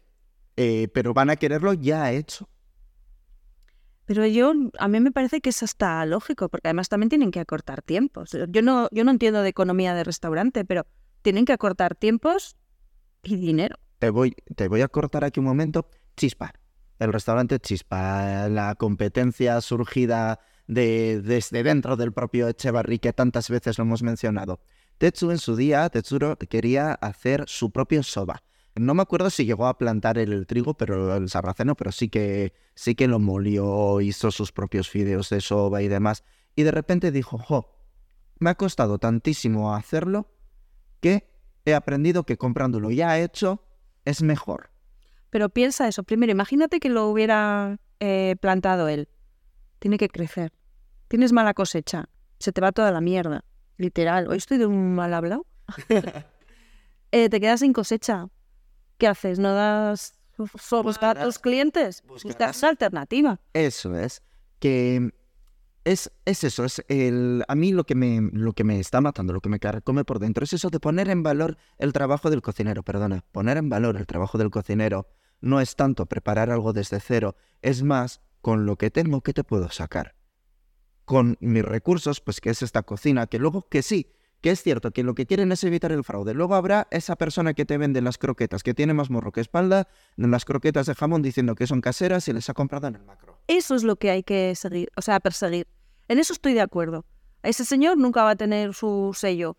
Eh, 0.57 0.89
pero 0.93 1.15
van 1.15 1.31
a 1.31 1.37
quererlo 1.37 1.73
ya 1.75 2.11
hecho. 2.13 2.49
Pero 4.07 4.27
yo, 4.27 4.55
a 4.79 4.89
mí 4.89 5.01
me 5.01 5.13
parece 5.13 5.43
que 5.43 5.51
es 5.51 5.63
hasta 5.63 6.05
lógico, 6.07 6.49
porque 6.49 6.69
además 6.69 6.89
también 6.89 7.11
tienen 7.11 7.31
que 7.31 7.41
acortar 7.41 7.83
tiempos. 7.83 8.31
Yo 8.49 8.63
no, 8.63 8.89
yo 8.91 9.05
no 9.05 9.11
entiendo 9.11 9.43
de 9.43 9.51
economía 9.51 9.95
de 9.95 10.03
restaurante, 10.03 10.65
pero 10.65 10.87
tienen 11.21 11.45
que 11.45 11.53
acortar 11.53 11.95
tiempos 11.95 12.57
y 13.23 13.37
dinero. 13.37 13.77
Te 13.99 14.11
voy, 14.11 14.35
te 14.55 14.69
voy 14.69 14.83
a 14.83 14.89
cortar 14.89 15.25
aquí 15.25 15.41
un 15.41 15.47
momento. 15.47 15.89
Chispa. 16.17 16.53
El 16.99 17.13
restaurante 17.13 17.61
Chispa, 17.61 18.49
la 18.49 18.75
competencia 18.75 19.61
surgida 19.61 20.41
de, 20.67 21.21
desde 21.23 21.63
dentro 21.63 21.97
del 21.97 22.13
propio 22.13 22.49
Echevarri, 22.49 22.99
que 22.99 23.13
tantas 23.13 23.49
veces 23.49 23.79
lo 23.79 23.85
hemos 23.85 24.03
mencionado. 24.03 24.61
Tetsu 24.99 25.31
en 25.31 25.39
su 25.39 25.55
día, 25.55 25.89
Tetsuro 25.91 26.37
quería 26.37 26.93
hacer 26.93 27.45
su 27.47 27.71
propio 27.71 28.03
soba. 28.03 28.43
No 28.75 28.95
me 28.95 29.03
acuerdo 29.03 29.31
si 29.31 29.45
llegó 29.45 29.67
a 29.67 29.79
plantar 29.79 30.19
el, 30.19 30.47
trigo, 30.47 30.75
pero 30.75 31.17
el 31.17 31.29
sarraceno, 31.29 31.75
pero 31.75 31.93
sí 31.93 32.09
que 32.09 32.53
sí 32.75 32.95
que 32.95 33.09
lo 33.09 33.19
molió, 33.19 34.01
hizo 34.01 34.31
sus 34.31 34.53
propios 34.53 34.89
fideos 34.89 35.31
de 35.31 35.41
soba 35.41 35.83
y 35.83 35.89
demás. 35.89 36.25
Y 36.55 36.65
de 36.65 36.71
repente 36.71 37.11
dijo, 37.11 37.39
jo, 37.39 37.77
me 38.39 38.51
ha 38.51 38.55
costado 38.55 38.99
tantísimo 38.99 39.75
hacerlo 39.75 40.31
que 41.01 41.29
he 41.69 41.75
aprendido 41.75 42.25
que 42.25 42.37
comprándolo 42.37 42.91
ya 42.91 43.19
hecho 43.19 43.63
es 44.05 44.23
mejor. 44.23 44.71
Pero 45.31 45.49
piensa 45.49 45.89
eso. 45.89 46.03
Primero, 46.03 46.33
imagínate 46.33 46.81
que 46.81 46.89
lo 46.89 47.09
hubiera 47.09 47.79
eh, 48.01 48.37
plantado 48.41 48.89
él. 48.89 49.09
Tiene 49.79 49.99
que 49.99 50.09
crecer. 50.09 50.53
Tienes 51.09 51.33
mala 51.33 51.55
cosecha. 51.55 52.09
Se 52.39 52.53
te 52.53 52.61
va 52.61 52.73
toda 52.73 52.91
la 52.91 53.01
mierda. 53.01 53.45
Literal. 53.77 54.29
Hoy 54.29 54.39
estoy 54.39 54.59
de 54.59 54.67
un 54.67 54.95
mal 54.95 55.15
hablado. 55.15 55.47
Eh, 57.11 57.31
te 57.31 57.41
quedas 57.41 57.61
sin 57.61 57.73
cosecha. 57.73 58.29
¿qué 58.99 59.07
haces? 59.07 59.39
¿No 59.39 59.55
das 59.55 60.15
buscar 60.83 61.19
a 61.19 61.25
tus 61.25 61.39
clientes? 61.39 62.03
Buscas 62.07 62.59
una 62.63 62.71
alternativa. 62.71 63.41
Eso 63.55 63.97
es. 63.97 64.23
Que 64.59 65.13
es, 65.89 66.13
es 66.27 66.45
eso, 66.45 66.67
es 66.67 66.85
el, 66.89 67.45
a 67.49 67.55
mí 67.55 67.73
lo 67.73 67.85
que, 67.85 67.95
me, 67.95 68.21
lo 68.33 68.53
que 68.53 68.63
me 68.63 68.79
está 68.79 69.01
matando, 69.01 69.33
lo 69.33 69.41
que 69.41 69.49
me 69.49 69.59
come 69.83 70.05
por 70.05 70.19
dentro, 70.19 70.45
es 70.45 70.53
eso 70.53 70.69
de 70.69 70.81
poner 70.81 71.09
en 71.09 71.23
valor 71.23 71.57
el 71.79 71.95
trabajo 71.95 72.29
del 72.29 72.43
cocinero, 72.43 72.83
perdona, 72.83 73.25
poner 73.33 73.57
en 73.57 73.71
valor 73.71 73.97
el 73.97 74.07
trabajo 74.07 74.37
del 74.37 74.51
cocinero 74.51 75.09
no 75.41 75.61
es 75.61 75.77
tanto 75.77 76.05
preparar 76.05 76.51
algo 76.51 76.75
desde 76.75 77.01
cero, 77.01 77.37
es 77.63 77.83
más, 77.83 78.21
con 78.43 78.67
lo 78.67 78.77
que 78.77 78.91
tengo, 78.91 79.23
¿qué 79.23 79.33
te 79.33 79.45
puedo 79.45 79.71
sacar? 79.71 80.15
Con 81.07 81.39
mis 81.41 81.65
recursos, 81.65 82.21
pues 82.21 82.41
que 82.41 82.51
es 82.51 82.63
esta 82.63 82.83
cocina, 82.83 83.27
que 83.27 83.39
luego 83.39 83.69
que 83.69 83.83
sí, 83.83 84.13
que 84.41 84.51
es 84.51 84.63
cierto 84.63 84.91
que 84.91 85.03
lo 85.03 85.15
que 85.15 85.27
quieren 85.27 85.51
es 85.53 85.65
evitar 85.65 85.91
el 85.91 86.05
fraude. 86.05 86.35
Luego 86.35 86.55
habrá 86.55 86.87
esa 86.91 87.17
persona 87.17 87.55
que 87.55 87.65
te 87.65 87.79
vende 87.79 88.03
las 88.03 88.19
croquetas, 88.19 88.63
que 88.63 88.75
tiene 88.75 88.95
más 88.95 89.11
morro 89.11 89.33
que 89.33 89.41
espalda, 89.41 89.89
las 90.17 90.45
croquetas 90.45 90.87
de 90.87 90.95
jamón 90.95 91.23
diciendo 91.23 91.55
que 91.55 91.67
son 91.67 91.81
caseras 91.81 92.29
y 92.29 92.33
les 92.33 92.49
ha 92.51 92.55
comprado 92.55 92.89
en 92.89 92.97
el 92.97 93.05
macro. 93.05 93.41
Eso 93.49 93.75
es 93.75 93.83
lo 93.83 93.97
que 93.97 94.11
hay 94.11 94.23
que 94.23 94.55
seguir, 94.55 94.91
o 94.97 95.03
sea, 95.03 95.21
perseguir. 95.21 95.67
En 96.09 96.19
eso 96.19 96.33
estoy 96.33 96.55
de 96.55 96.63
acuerdo. 96.63 97.05
Ese 97.43 97.65
señor 97.65 97.99
nunca 97.99 98.25
va 98.25 98.31
a 98.31 98.37
tener 98.37 98.75
su 98.75 99.13
sello. 99.15 99.57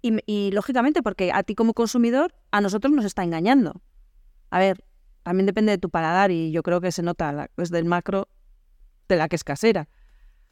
Y, 0.00 0.50
lógicamente, 0.52 1.00
porque 1.00 1.30
a 1.32 1.44
ti 1.44 1.54
como 1.54 1.74
consumidor, 1.74 2.34
a 2.50 2.60
nosotros 2.60 2.92
nos 2.92 3.04
está 3.04 3.22
engañando. 3.22 3.80
A 4.50 4.58
ver, 4.58 4.84
también 5.22 5.46
depende 5.46 5.70
de 5.70 5.78
tu 5.78 5.90
paladar 5.90 6.32
y 6.32 6.50
yo 6.50 6.64
creo 6.64 6.80
que 6.80 6.90
se 6.90 7.04
nota 7.04 7.48
desde 7.56 7.78
el 7.78 7.84
macro 7.84 8.26
de 9.08 9.16
la 9.16 9.28
que 9.28 9.36
es 9.36 9.44
casera. 9.44 9.88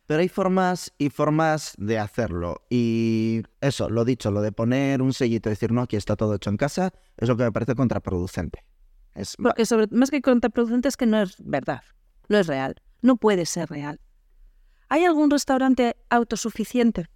Pero 0.06 0.20
hay 0.20 0.28
formas 0.28 0.92
y 0.99 1.11
formas 1.11 1.75
de 1.78 1.99
hacerlo. 1.99 2.62
Y 2.70 3.42
eso, 3.61 3.90
lo 3.90 4.04
dicho, 4.04 4.30
lo 4.30 4.40
de 4.40 4.52
poner 4.52 5.02
un 5.02 5.12
sellito 5.12 5.49
y 5.49 5.52
decir, 5.52 5.73
no, 5.73 5.82
aquí 5.82 5.97
está 5.97 6.14
todo 6.14 6.37
hecho 6.37 6.50
en 6.50 6.56
casa, 6.56 6.92
es 7.16 7.28
lo 7.28 7.37
que 7.37 7.42
me 7.44 7.52
parece 7.52 7.75
contraproducente. 7.75 8.64
Es... 9.14 9.37
Porque 9.37 9.66
sobre, 9.66 9.88
más 9.90 10.11
que 10.11 10.23
contraproducente 10.23 10.88
es 10.88 10.97
que 10.97 11.06
no 11.06 11.20
es 11.20 11.37
verdad, 11.38 11.82
no 12.28 12.38
es 12.38 12.47
real, 12.47 12.80
no 13.02 13.16
puede 13.16 13.47
ser 13.47 13.68
real. 13.68 14.00
¿Hay 14.92 15.04
algún 15.04 15.30
restaurante 15.30 15.97
autosuficiente? 16.11 17.06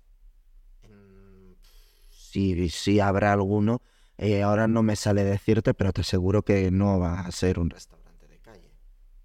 Sí, 2.08 2.70
sí 2.70 3.00
habrá 3.00 3.32
alguno. 3.32 3.82
Eh, 4.16 4.44
ahora 4.44 4.68
no 4.68 4.84
me 4.84 4.94
sale 4.94 5.24
decirte, 5.24 5.74
pero 5.74 5.92
te 5.92 6.02
aseguro 6.02 6.44
que 6.44 6.70
no 6.70 7.00
va 7.00 7.20
a 7.20 7.32
ser 7.32 7.58
un 7.58 7.70
restaurante 7.70 8.28
de 8.28 8.38
calle. 8.38 8.70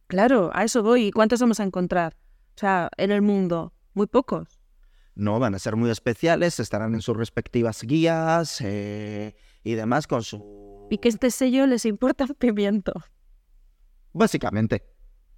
Claro, 0.08 0.50
a 0.52 0.64
eso 0.64 0.82
voy. 0.82 1.06
¿Y 1.06 1.12
cuántos 1.12 1.40
vamos 1.40 1.60
a 1.60 1.64
encontrar? 1.64 2.18
O 2.56 2.60
sea, 2.60 2.90
en 2.98 3.12
el 3.12 3.22
mundo, 3.22 3.72
muy 3.94 4.08
pocos. 4.08 4.60
No, 5.14 5.38
van 5.38 5.54
a 5.54 5.60
ser 5.60 5.76
muy 5.76 5.92
especiales, 5.92 6.60
estarán 6.60 6.96
en 6.96 7.02
sus 7.02 7.16
respectivas 7.16 7.84
guías 7.84 8.62
eh, 8.62 9.36
y 9.64 9.76
demás 9.76 10.08
con 10.08 10.24
su... 10.24 10.88
Y 10.90 10.98
que 10.98 11.10
este 11.10 11.30
sello 11.30 11.68
les 11.68 11.86
importa 11.86 12.24
un 12.24 12.34
pimiento. 12.34 12.94
Básicamente. 14.12 14.88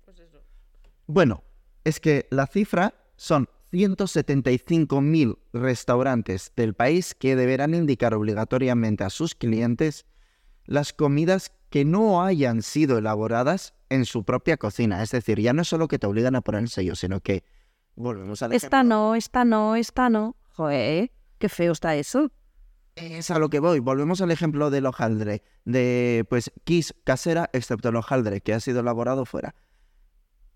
Pues 0.05 0.17
eso. 0.17 0.41
Bueno, 1.07 1.43
es 1.83 1.99
que 1.99 2.27
la 2.29 2.47
cifra 2.47 2.93
son 3.21 3.47
175.000 3.71 5.37
restaurantes 5.53 6.51
del 6.55 6.73
país 6.73 7.13
que 7.13 7.35
deberán 7.35 7.75
indicar 7.75 8.15
obligatoriamente 8.15 9.03
a 9.03 9.11
sus 9.11 9.35
clientes 9.35 10.07
las 10.65 10.91
comidas 10.91 11.51
que 11.69 11.85
no 11.85 12.23
hayan 12.23 12.63
sido 12.63 12.97
elaboradas 12.97 13.75
en 13.89 14.05
su 14.05 14.23
propia 14.23 14.57
cocina. 14.57 15.03
Es 15.03 15.11
decir, 15.11 15.39
ya 15.39 15.53
no 15.53 15.61
es 15.61 15.67
solo 15.67 15.87
que 15.87 15.99
te 15.99 16.07
obligan 16.07 16.35
a 16.35 16.41
poner 16.41 16.63
el 16.63 16.69
sello, 16.69 16.95
sino 16.95 17.19
que 17.19 17.43
volvemos 17.95 18.41
al 18.41 18.53
Esta 18.53 18.81
no, 18.81 19.13
esta 19.13 19.45
no, 19.45 19.75
esta 19.75 20.09
no. 20.09 20.35
Joder, 20.55 21.11
qué 21.37 21.47
feo 21.47 21.73
está 21.73 21.95
eso. 21.95 22.31
Es 22.95 23.29
a 23.29 23.37
lo 23.37 23.51
que 23.51 23.59
voy. 23.59 23.79
Volvemos 23.79 24.21
al 24.21 24.31
ejemplo 24.31 24.71
del 24.71 24.87
hojaldre. 24.87 25.43
De, 25.63 26.25
pues, 26.27 26.51
Kiss 26.63 26.95
casera, 27.03 27.51
excepto 27.53 27.89
el 27.89 27.97
hojaldre, 27.97 28.41
que 28.41 28.55
ha 28.55 28.59
sido 28.59 28.79
elaborado 28.79 29.25
fuera. 29.25 29.53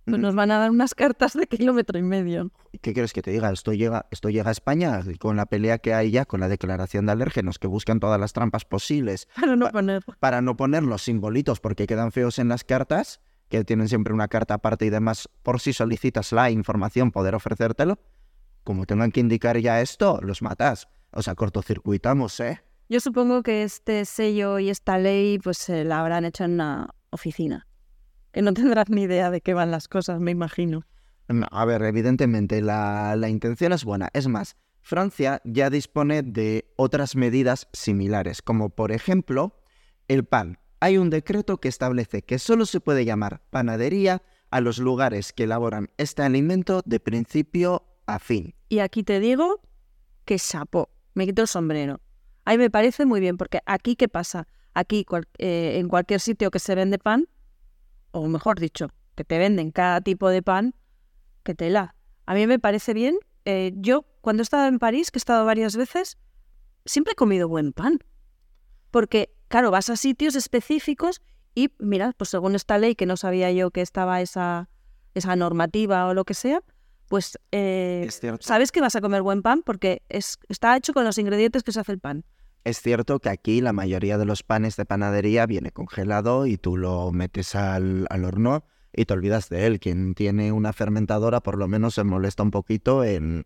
Pues 0.06 0.20
nos 0.20 0.36
van 0.36 0.52
a 0.52 0.60
dar 0.60 0.70
unas 0.70 0.94
cartas 0.94 1.34
de 1.34 1.48
kilómetro 1.48 1.98
y 1.98 2.04
medio. 2.04 2.52
¿Qué 2.82 2.94
quieres 2.94 3.12
que 3.12 3.24
te 3.24 3.32
diga? 3.32 3.52
Esto 3.52 3.74
llega, 3.74 4.06
esto 4.12 4.30
llega 4.30 4.50
a 4.50 4.52
España 4.52 5.02
con 5.20 5.36
la 5.36 5.48
pelea 5.48 5.80
que 5.80 5.96
hay 5.96 6.12
ya 6.12 6.26
con 6.26 6.40
la 6.40 6.48
declaración 6.48 7.08
de 7.08 7.14
alérgenos, 7.14 7.58
que 7.58 7.68
buscan 7.68 8.00
todas 8.00 8.20
las 8.20 8.32
trampas 8.32 8.66
posibles. 8.66 9.28
Para 9.36 9.56
no 9.56 9.70
poner. 9.72 10.04
Para 10.20 10.42
no 10.42 10.56
poner 10.56 10.84
los 10.84 11.02
simbolitos 11.02 11.60
porque 11.60 11.88
quedan 11.88 12.12
feos 12.12 12.38
en 12.38 12.50
las 12.50 12.64
cartas, 12.64 13.20
que 13.50 13.64
tienen 13.64 13.90
siempre 13.90 14.14
una 14.14 14.28
carta 14.28 14.56
aparte 14.56 14.86
y 14.86 14.92
demás, 14.92 15.28
por 15.42 15.60
si 15.60 15.74
solicitas 15.74 16.32
la 16.32 16.52
información, 16.52 17.12
poder 17.12 17.34
ofrecértelo. 17.34 17.98
Como 18.64 18.86
tengan 18.86 19.12
que 19.12 19.22
indicar 19.22 19.58
ya 19.58 19.82
esto, 19.82 20.20
los 20.22 20.42
matas. 20.44 20.88
O 21.12 21.24
sea, 21.24 21.34
cortocircuitamos, 21.34 22.40
¿eh? 22.40 22.62
Yo 22.90 23.00
supongo 23.00 23.42
que 23.42 23.64
este 23.64 24.06
sello 24.06 24.60
y 24.60 24.70
esta 24.70 25.00
ley 25.00 25.40
pues 25.40 25.58
se 25.58 25.84
la 25.84 26.00
habrán 26.00 26.26
hecho 26.26 26.44
en 26.44 26.54
una 26.54 26.90
oficina 27.10 27.66
que 28.36 28.42
no 28.42 28.54
tendrás 28.54 28.90
ni 28.90 29.04
idea 29.04 29.32
de 29.32 29.40
qué 29.40 29.54
van 29.54 29.72
las 29.72 29.88
cosas, 29.88 30.20
me 30.20 30.30
imagino. 30.30 30.84
a 31.52 31.64
ver, 31.64 31.82
evidentemente 31.84 32.62
la, 32.62 33.16
la 33.16 33.30
intención 33.30 33.72
es 33.72 33.86
buena. 33.86 34.10
Es 34.12 34.28
más, 34.28 34.58
Francia 34.82 35.42
ya 35.46 35.70
dispone 35.70 36.22
de 36.22 36.70
otras 36.76 37.16
medidas 37.16 37.70
similares, 37.72 38.42
como 38.42 38.72
por 38.72 38.92
ejemplo 38.92 39.62
el 40.10 40.26
pan. 40.26 40.60
Hay 40.82 40.98
un 40.98 41.10
decreto 41.10 41.62
que 41.62 41.70
establece 41.70 42.24
que 42.24 42.38
solo 42.38 42.66
se 42.66 42.82
puede 42.82 43.06
llamar 43.06 43.42
panadería 43.52 44.22
a 44.52 44.60
los 44.60 44.80
lugares 44.80 45.32
que 45.32 45.44
elaboran 45.44 45.90
este 45.96 46.22
alimento 46.22 46.82
de 46.86 47.00
principio 47.00 47.86
a 48.06 48.20
fin. 48.20 48.54
Y 48.68 48.80
aquí 48.80 49.04
te 49.04 49.22
digo 49.22 49.62
que 50.26 50.40
sapo, 50.40 50.90
me 51.14 51.26
quito 51.26 51.44
el 51.44 51.48
sombrero. 51.48 52.02
Ahí 52.44 52.58
me 52.58 52.70
parece 52.70 53.06
muy 53.06 53.22
bien, 53.22 53.38
porque 53.38 53.62
aquí, 53.66 53.96
¿qué 53.96 54.10
pasa? 54.10 54.50
Aquí, 54.74 55.06
eh, 55.38 55.78
en 55.80 55.88
cualquier 55.88 56.20
sitio 56.20 56.52
que 56.52 56.60
se 56.60 56.76
vende 56.76 57.00
pan, 57.00 57.30
o 58.16 58.28
mejor 58.28 58.60
dicho, 58.60 58.88
que 59.16 59.26
te 59.26 59.38
venden 59.38 59.72
cada 59.72 60.00
tipo 60.00 60.30
de 60.30 60.42
pan, 60.42 60.74
que 61.44 61.54
te 61.54 61.70
la. 61.70 61.96
A 62.26 62.34
mí 62.34 62.48
me 62.48 62.60
parece 62.60 62.94
bien. 62.94 63.18
Eh, 63.44 63.74
yo, 63.76 64.06
cuando 64.22 64.42
he 64.42 64.46
estado 64.46 64.68
en 64.68 64.80
París, 64.80 65.12
que 65.12 65.18
he 65.18 65.20
estado 65.20 65.46
varias 65.46 65.76
veces, 65.76 66.18
siempre 66.86 67.12
he 67.12 67.16
comido 67.16 67.50
buen 67.50 67.74
pan. 67.74 68.00
Porque, 68.90 69.36
claro, 69.50 69.70
vas 69.70 69.90
a 69.90 69.98
sitios 69.98 70.36
específicos 70.36 71.22
y, 71.54 71.72
mira, 71.78 72.14
pues 72.18 72.30
según 72.30 72.56
esta 72.56 72.78
ley, 72.78 72.96
que 72.96 73.06
no 73.06 73.18
sabía 73.18 73.52
yo 73.52 73.72
que 73.72 73.82
estaba 73.82 74.22
esa, 74.22 74.70
esa 75.14 75.36
normativa 75.36 76.08
o 76.08 76.14
lo 76.14 76.24
que 76.24 76.34
sea, 76.34 76.64
pues 77.10 77.38
eh, 77.52 78.10
sabes 78.40 78.72
que 78.72 78.82
vas 78.82 78.96
a 78.96 79.02
comer 79.02 79.22
buen 79.22 79.42
pan 79.42 79.62
porque 79.62 80.02
es, 80.10 80.38
está 80.48 80.76
hecho 80.76 80.94
con 80.94 81.04
los 81.04 81.18
ingredientes 81.18 81.64
que 81.64 81.74
se 81.74 81.82
hace 81.82 81.92
el 81.92 82.00
pan. 82.00 82.24
Es 82.66 82.82
cierto 82.82 83.20
que 83.20 83.30
aquí 83.30 83.62
la 83.62 83.74
mayoría 83.74 84.18
de 84.18 84.26
los 84.26 84.42
panes 84.42 84.76
de 84.76 84.86
panadería 84.86 85.46
viene 85.46 85.72
congelado 85.72 86.48
y 86.48 86.58
tú 86.58 86.78
lo 86.78 87.12
metes 87.12 87.54
al, 87.56 88.08
al 88.10 88.26
horno 88.26 88.66
y 88.92 89.06
te 89.06 89.14
olvidas 89.14 89.50
de 89.50 89.68
él. 89.68 89.80
Quien 89.80 90.16
tiene 90.16 90.52
una 90.52 90.74
fermentadora 90.74 91.42
por 91.42 91.58
lo 91.60 91.68
menos 91.68 91.94
se 91.94 92.04
molesta 92.04 92.42
un 92.42 92.50
poquito 92.50 93.04
en, 93.04 93.46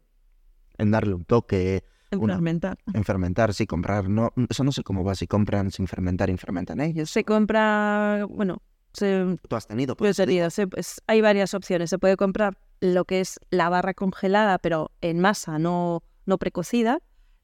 en 0.77 0.91
darle 0.91 1.15
un 1.15 1.25
toque, 1.25 1.83
En 2.11 2.19
Una- 2.21 2.35
fermentar. 2.35 2.77
en 2.93 3.03
fermentar, 3.03 3.53
sí, 3.53 3.67
comprar. 3.67 4.07
No, 4.09 4.31
eso 4.49 4.63
no 4.63 4.71
sé 4.71 4.83
cómo 4.83 5.03
va, 5.03 5.15
si 5.15 5.27
compran 5.27 5.69
sin 5.71 5.87
fermentar 5.87 6.29
y 6.29 6.37
fermentan 6.37 6.79
ellos. 6.79 7.09
Se 7.09 7.25
compra, 7.25 8.25
bueno, 8.29 8.61
se, 8.93 9.37
Tú 9.49 9.55
has 9.57 9.67
tenido, 9.67 9.97
Pues 9.97 10.15
sería, 10.15 10.49
se- 10.49 10.65
pues, 10.67 11.01
hay 11.07 11.19
varias 11.19 11.53
opciones. 11.53 11.89
Se 11.89 11.99
puede 11.99 12.15
comprar 12.15 12.57
lo 12.79 13.03
que 13.03 13.19
es 13.19 13.37
la 13.51 13.67
barra 13.67 13.93
congelada, 13.93 14.59
pero 14.59 14.91
en 15.01 15.19
masa, 15.19 15.59
no, 15.59 16.03
no 16.25 16.37
precocida. 16.37 16.99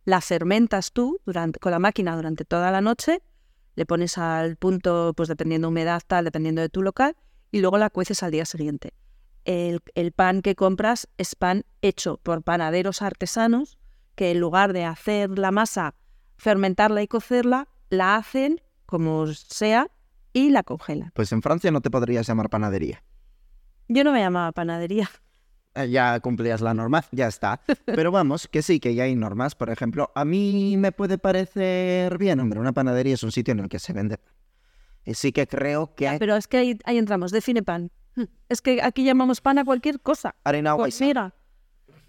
La 0.06 0.22
fermentas 0.22 0.92
tú 0.92 1.20
durante, 1.26 1.60
con 1.60 1.72
la 1.72 1.80
máquina 1.80 2.16
durante 2.16 2.46
toda 2.46 2.72
la 2.72 2.80
noche. 2.80 3.22
Le 3.76 3.86
pones 3.86 4.18
al 4.18 4.56
punto, 4.56 5.14
pues 5.16 5.28
dependiendo 5.28 5.68
humedad, 5.68 6.02
tal, 6.06 6.26
dependiendo 6.26 6.62
de 6.62 6.70
tu 6.70 6.82
local, 6.82 7.16
y 7.52 7.60
luego 7.60 7.78
la 7.78 7.90
cueces 7.90 8.24
al 8.24 8.32
día 8.32 8.46
siguiente. 8.46 8.94
El, 9.44 9.82
el 9.96 10.12
pan 10.12 10.42
que 10.42 10.56
compras 10.56 11.08
es 11.18 11.36
pan 11.36 11.66
hecho 11.82 12.18
por 12.24 12.44
panaderos 12.44 13.02
artesanos 13.02 13.78
que 14.16 14.32
en 14.32 14.40
lugar 14.40 14.74
de 14.74 14.86
hacer 14.86 15.38
la 15.38 15.52
masa, 15.52 15.96
fermentarla 16.38 17.02
y 17.02 17.08
cocerla, 17.08 17.68
la 17.90 18.16
hacen 18.16 18.62
como 18.86 19.28
sea 19.28 19.90
y 20.34 20.50
la 20.50 20.64
congelan. 20.64 21.12
pues 21.14 21.32
en 21.32 21.42
Francia 21.42 21.72
no 21.72 21.82
te 21.82 21.90
podrías 21.90 22.28
llamar 22.28 22.50
panadería. 22.50 23.04
Yo 23.88 24.04
no 24.04 24.12
me 24.12 24.20
llamaba 24.20 24.52
panadería. 24.52 25.10
Eh, 25.76 25.90
Ya 25.90 26.20
cumplías 26.22 26.62
la 26.62 26.74
norma, 26.74 27.04
ya 27.12 27.28
está. 27.28 27.62
Pero 27.86 28.12
vamos, 28.12 28.48
que 28.48 28.62
sí, 28.62 28.80
que 28.80 28.96
ya 28.96 29.04
hay 29.04 29.16
normas. 29.16 29.56
Por 29.56 29.70
ejemplo, 29.70 30.12
a 30.16 30.26
mí 30.26 30.76
me 30.78 30.92
puede 30.92 31.18
parecer 31.18 32.18
bien, 32.18 32.40
hombre, 32.40 32.60
una 32.60 32.72
panadería 32.74 33.14
es 33.14 33.24
un 33.24 33.32
sitio 33.32 33.52
en 33.52 33.60
el 33.60 33.70
que 33.70 33.80
se 33.80 33.94
vende 33.94 34.18
pan. 34.18 34.34
Y 35.04 35.14
sí 35.14 35.32
que 35.32 35.46
creo 35.48 35.94
que 35.94 36.08
hay 36.08 36.18
Pero 36.20 36.36
es 36.36 36.48
que 36.48 36.58
ahí, 36.58 36.80
ahí 36.86 36.98
entramos, 36.98 37.32
define 37.32 37.62
pan. 37.62 37.92
Es 38.50 38.62
que 38.62 38.82
aquí 38.82 39.04
llamamos 39.04 39.42
pan 39.42 39.58
a 39.60 39.66
cualquier 39.66 40.00
cosa. 40.00 40.34
harina 40.46 40.72
agua 40.72 40.86
Pues 40.86 41.00
mira. 41.02 41.36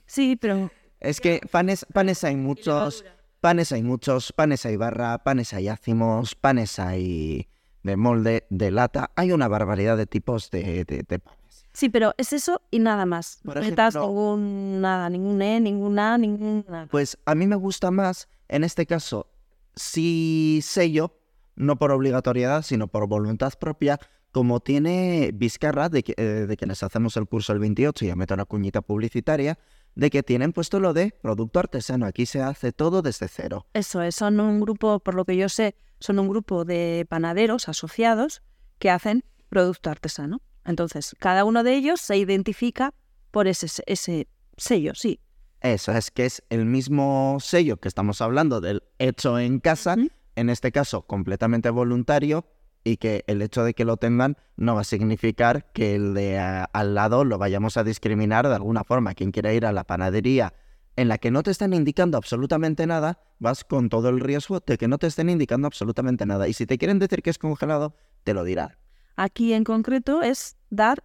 Sí, 0.06 0.37
pero 0.37 0.70
Es 1.00 1.20
que 1.20 1.40
panes, 1.50 1.85
panes 1.92 2.23
hay 2.25 2.37
muchos, 2.37 3.04
panes 3.40 3.73
hay 3.73 3.82
muchos, 3.82 4.32
panes 4.32 4.64
hay 4.64 4.76
barra, 4.76 5.18
panes 5.25 5.52
hay 5.52 5.66
ácimos, 5.68 6.37
panes 6.37 6.78
hay 6.78 7.49
de 7.82 7.96
molde, 7.96 8.46
de 8.50 8.70
lata. 8.70 9.11
Hay 9.16 9.32
una 9.32 9.49
barbaridad 9.49 9.96
de 9.96 10.06
tipos 10.06 10.50
de, 10.50 10.85
de- 10.85 11.04
de 11.06 11.18
panes. 11.18 11.36
Sí, 11.76 11.88
pero 11.90 12.14
es 12.16 12.33
eso 12.33 12.62
y 12.71 12.78
nada 12.78 13.04
más. 13.06 13.40
Por 13.45 13.56
No 13.56 13.62
ningún 13.62 14.80
nada, 14.80 15.11
ningún 15.11 15.42
E, 15.42 15.61
ningún 15.61 15.99
A, 15.99 16.16
ningún 16.16 16.64
nada. 16.68 16.87
Pues 16.90 17.18
a 17.25 17.35
mí 17.35 17.47
me 17.47 17.56
gusta 17.56 17.90
más, 17.90 18.28
en 18.49 18.64
este 18.64 18.87
caso, 18.87 19.28
si 19.75 20.61
sello, 20.62 21.18
no 21.54 21.76
por 21.76 21.92
obligatoriedad, 21.92 22.62
sino 22.62 22.88
por 22.88 23.06
voluntad 23.06 23.52
propia, 23.59 24.00
como 24.33 24.61
tiene 24.61 25.30
Vizcarra, 25.35 25.88
de, 25.88 26.02
que, 26.02 26.14
eh, 26.16 26.47
de 26.47 26.56
quienes 26.56 26.83
hacemos 26.83 27.16
el 27.16 27.26
curso 27.26 27.52
el 27.52 27.59
28, 27.59 28.04
y 28.04 28.09
ya 28.09 28.16
meto 28.16 28.35
una 28.35 28.45
cuñita 28.45 28.83
publicitaria, 28.83 29.59
de 29.95 30.11
que 30.11 30.23
tienen 30.23 30.52
puesto 30.52 30.80
lo 30.80 30.92
de 30.92 31.14
producto 31.23 31.59
artesano. 31.59 32.06
Aquí 32.06 32.26
se 32.26 32.42
hace 32.42 32.73
todo 32.73 33.02
desde 33.02 33.28
cero. 33.28 33.66
Eso 33.73 34.02
es, 34.02 34.14
son 34.14 34.40
un 34.40 34.61
grupo, 34.61 35.00
por 35.00 35.14
lo 35.14 35.25
que 35.25 35.37
yo 35.37 35.49
sé, 35.49 35.75
son 36.00 36.18
un 36.18 36.28
grupo 36.28 36.64
de 36.64 37.06
panaderos 37.09 37.68
asociados 37.68 38.42
que 38.78 38.90
hacen 38.90 39.25
producto 39.49 39.90
artesano. 39.90 40.42
Entonces, 40.66 41.14
cada 41.18 41.44
uno 41.44 41.62
de 41.62 41.75
ellos 41.76 42.00
se 42.00 42.16
identifica 42.16 42.92
por 43.30 43.46
ese, 43.46 43.66
ese 43.87 44.28
sello, 44.56 44.94
sí. 44.94 45.20
Eso 45.61 45.92
es 45.92 46.11
que 46.11 46.26
es 46.26 46.42
el 46.50 46.66
mismo 46.66 47.38
sello 47.41 47.78
que 47.78 47.88
estamos 47.88 48.21
hablando 48.21 48.60
del 48.60 48.82
hecho 48.99 49.38
en 49.38 49.58
casa, 49.60 49.97
en 50.36 50.50
este 50.50 50.71
caso 50.73 51.02
completamente 51.02 51.71
voluntario, 51.71 52.45
y 52.84 52.99
que 52.99 53.25
el 53.26 53.43
hecho 53.43 53.64
de 53.64 53.75
que 53.75 53.84
lo 53.84 53.97
tengan 53.97 54.36
no 54.56 54.75
va 54.76 54.82
a 54.82 54.84
significar 54.84 55.73
que 55.73 55.97
el 55.97 56.14
de 56.14 56.38
a- 56.38 56.64
al 56.64 56.95
lado 56.95 57.25
lo 57.25 57.36
vayamos 57.36 57.76
a 57.76 57.84
discriminar 57.84 58.47
de 58.47 58.54
alguna 58.54 58.84
forma. 58.84 59.14
Quien 59.14 59.32
quiera 59.32 59.52
ir 59.52 59.67
a 59.67 59.73
la 59.73 59.84
panadería 59.84 60.54
en 60.95 61.08
la 61.08 61.19
que 61.19 61.30
no 61.30 61.43
te 61.43 61.50
están 61.50 61.73
indicando 61.75 62.17
absolutamente 62.17 62.86
nada, 62.86 63.19
vas 63.38 63.64
con 63.64 63.88
todo 63.88 64.08
el 64.08 64.21
riesgo 64.21 64.60
de 64.60 64.78
que 64.78 64.88
no 64.88 64.99
te 64.99 65.08
estén 65.08 65.28
indicando 65.30 65.67
absolutamente 65.67 66.26
nada. 66.26 66.47
Y 66.49 66.52
si 66.52 66.64
te 66.64 66.78
quieren 66.78 66.99
decir 67.00 67.23
que 67.23 67.30
es 67.30 67.38
congelado, 67.38 67.97
te 68.25 68.34
lo 68.34 68.45
dirán. 68.45 68.76
Aquí 69.17 69.52
en 69.52 69.65
concreto 69.65 70.23
es 70.23 70.57
dar 70.71 71.02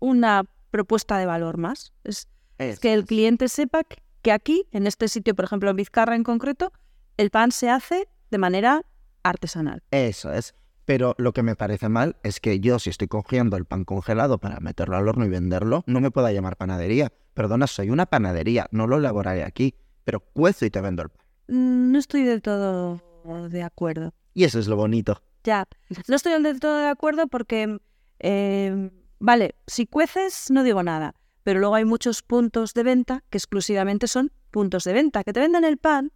una 0.00 0.44
propuesta 0.70 1.18
de 1.18 1.26
valor 1.26 1.56
más. 1.56 1.92
Es, 2.04 2.28
es 2.58 2.80
que 2.80 2.92
el 2.92 3.04
cliente 3.04 3.48
sepa 3.48 3.84
que- 3.84 4.02
que 4.22 4.32
aquí, 4.32 4.66
en 4.72 4.86
este 4.86 5.08
sitio, 5.08 5.34
por 5.34 5.44
ejemplo 5.44 5.70
en 5.70 5.76
Vizcarra 5.76 6.16
en 6.16 6.24
concreto, 6.24 6.72
el 7.16 7.30
pan 7.30 7.52
se 7.52 7.70
hace 7.70 8.08
de 8.30 8.38
manera 8.38 8.82
artesanal. 9.22 9.82
Eso 9.90 10.32
es. 10.32 10.54
Pero 10.84 11.14
lo 11.16 11.32
que 11.32 11.42
me 11.42 11.56
parece 11.56 11.88
mal 11.88 12.16
es 12.22 12.40
que 12.40 12.60
yo, 12.60 12.78
si 12.78 12.90
estoy 12.90 13.08
cogiendo 13.08 13.56
el 13.56 13.64
pan 13.64 13.84
congelado 13.84 14.38
para 14.38 14.60
meterlo 14.60 14.96
al 14.96 15.08
horno 15.08 15.24
y 15.24 15.28
venderlo, 15.30 15.82
no 15.86 16.00
me 16.00 16.10
pueda 16.10 16.30
llamar 16.32 16.56
panadería. 16.56 17.10
Perdona, 17.32 17.66
soy 17.66 17.88
una 17.90 18.04
panadería, 18.06 18.66
no 18.70 18.86
lo 18.86 18.98
elaboraré 18.98 19.44
aquí, 19.44 19.74
pero 20.04 20.20
cuezo 20.20 20.66
y 20.66 20.70
te 20.70 20.80
vendo 20.82 21.02
el 21.02 21.08
pan. 21.08 21.24
Mm, 21.48 21.92
No 21.92 21.98
estoy 21.98 22.24
del 22.24 22.42
todo 22.42 23.00
de 23.48 23.62
acuerdo. 23.62 24.12
Y 24.34 24.44
eso 24.44 24.58
es 24.58 24.66
lo 24.66 24.76
bonito. 24.76 25.22
Ya, 25.44 25.66
no 26.08 26.16
estoy 26.16 26.42
del 26.42 26.58
todo 26.58 26.78
de 26.78 26.88
acuerdo 26.88 27.26
porque, 27.28 27.78
eh, 28.18 28.90
vale, 29.18 29.54
si 29.66 29.86
cueces 29.86 30.50
no 30.50 30.62
digo 30.64 30.82
nada, 30.82 31.14
pero 31.42 31.60
luego 31.60 31.74
hay 31.74 31.84
muchos 31.84 32.22
puntos 32.22 32.72
de 32.72 32.82
venta 32.82 33.22
que 33.30 33.36
exclusivamente 33.38 34.08
son 34.08 34.32
puntos 34.50 34.84
de 34.84 34.94
venta, 34.94 35.22
que 35.22 35.32
te 35.34 35.40
venden 35.40 35.64
el 35.64 35.76
pan 35.76 36.10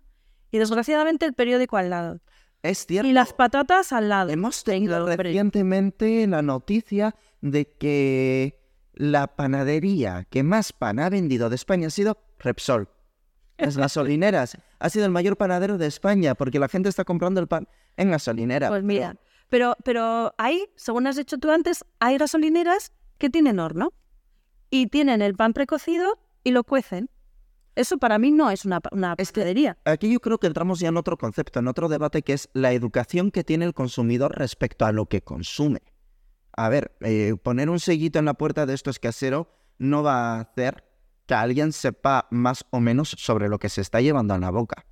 y 0.50 0.58
desgraciadamente 0.58 1.26
el 1.26 1.34
periódico 1.34 1.76
al 1.76 1.90
lado 1.90 2.20
Es 2.62 2.86
cierto. 2.86 3.06
y 3.06 3.12
las 3.12 3.34
patatas 3.34 3.92
al 3.92 4.08
lado. 4.08 4.30
Hemos 4.30 4.64
tenido 4.64 5.04
recientemente 5.06 6.26
la 6.26 6.40
noticia 6.40 7.14
de 7.42 7.66
que 7.66 8.58
la 8.94 9.36
panadería 9.36 10.26
que 10.30 10.42
más 10.42 10.72
pan 10.72 10.98
ha 10.98 11.10
vendido 11.10 11.50
de 11.50 11.56
España 11.56 11.88
ha 11.88 11.90
sido 11.90 12.18
Repsol. 12.38 12.88
Las 13.58 13.76
gasolineras. 13.76 14.56
Ha 14.80 14.90
sido 14.90 15.06
el 15.06 15.10
mayor 15.10 15.36
panadero 15.36 15.76
de 15.76 15.88
España 15.88 16.36
porque 16.36 16.60
la 16.60 16.68
gente 16.68 16.88
está 16.88 17.04
comprando 17.04 17.40
el 17.40 17.48
pan 17.48 17.66
en 17.98 18.10
gasolinera. 18.10 18.68
Pues 18.68 18.82
mira, 18.82 19.16
pero, 19.50 19.76
pero 19.84 20.34
ahí, 20.38 20.66
según 20.76 21.06
has 21.06 21.16
dicho 21.16 21.36
tú 21.38 21.50
antes, 21.50 21.84
hay 22.00 22.16
gasolineras 22.16 22.92
que 23.18 23.28
tienen 23.28 23.58
horno 23.58 23.92
y 24.70 24.86
tienen 24.86 25.20
el 25.22 25.34
pan 25.34 25.52
precocido 25.52 26.18
y 26.44 26.52
lo 26.52 26.64
cuecen. 26.64 27.10
Eso 27.74 27.98
para 27.98 28.18
mí 28.18 28.32
no 28.32 28.50
es 28.50 28.64
una, 28.64 28.80
una 28.90 29.14
Es 29.18 29.30
que- 29.30 29.40
panadería. 29.40 29.78
Aquí 29.84 30.10
yo 30.12 30.18
creo 30.20 30.38
que 30.38 30.46
entramos 30.48 30.80
ya 30.80 30.88
en 30.88 30.96
otro 30.96 31.16
concepto, 31.16 31.58
en 31.60 31.68
otro 31.68 31.88
debate 31.88 32.22
que 32.22 32.32
es 32.32 32.48
la 32.52 32.72
educación 32.72 33.30
que 33.30 33.44
tiene 33.44 33.64
el 33.66 33.74
consumidor 33.74 34.36
respecto 34.36 34.84
a 34.84 34.92
lo 34.92 35.06
que 35.06 35.22
consume. 35.22 35.80
A 36.56 36.68
ver, 36.68 36.96
eh, 37.02 37.36
poner 37.40 37.70
un 37.70 37.78
sellito 37.78 38.18
en 38.18 38.24
la 38.24 38.34
puerta 38.34 38.66
de 38.66 38.74
esto 38.74 38.90
es 38.90 38.98
casero 38.98 39.48
no 39.78 40.02
va 40.02 40.34
a 40.36 40.40
hacer 40.40 40.84
que 41.26 41.34
alguien 41.34 41.72
sepa 41.72 42.26
más 42.30 42.64
o 42.70 42.80
menos 42.80 43.10
sobre 43.16 43.48
lo 43.48 43.58
que 43.60 43.68
se 43.68 43.80
está 43.80 44.00
llevando 44.00 44.34
a 44.34 44.38
la 44.38 44.50
boca. 44.50 44.84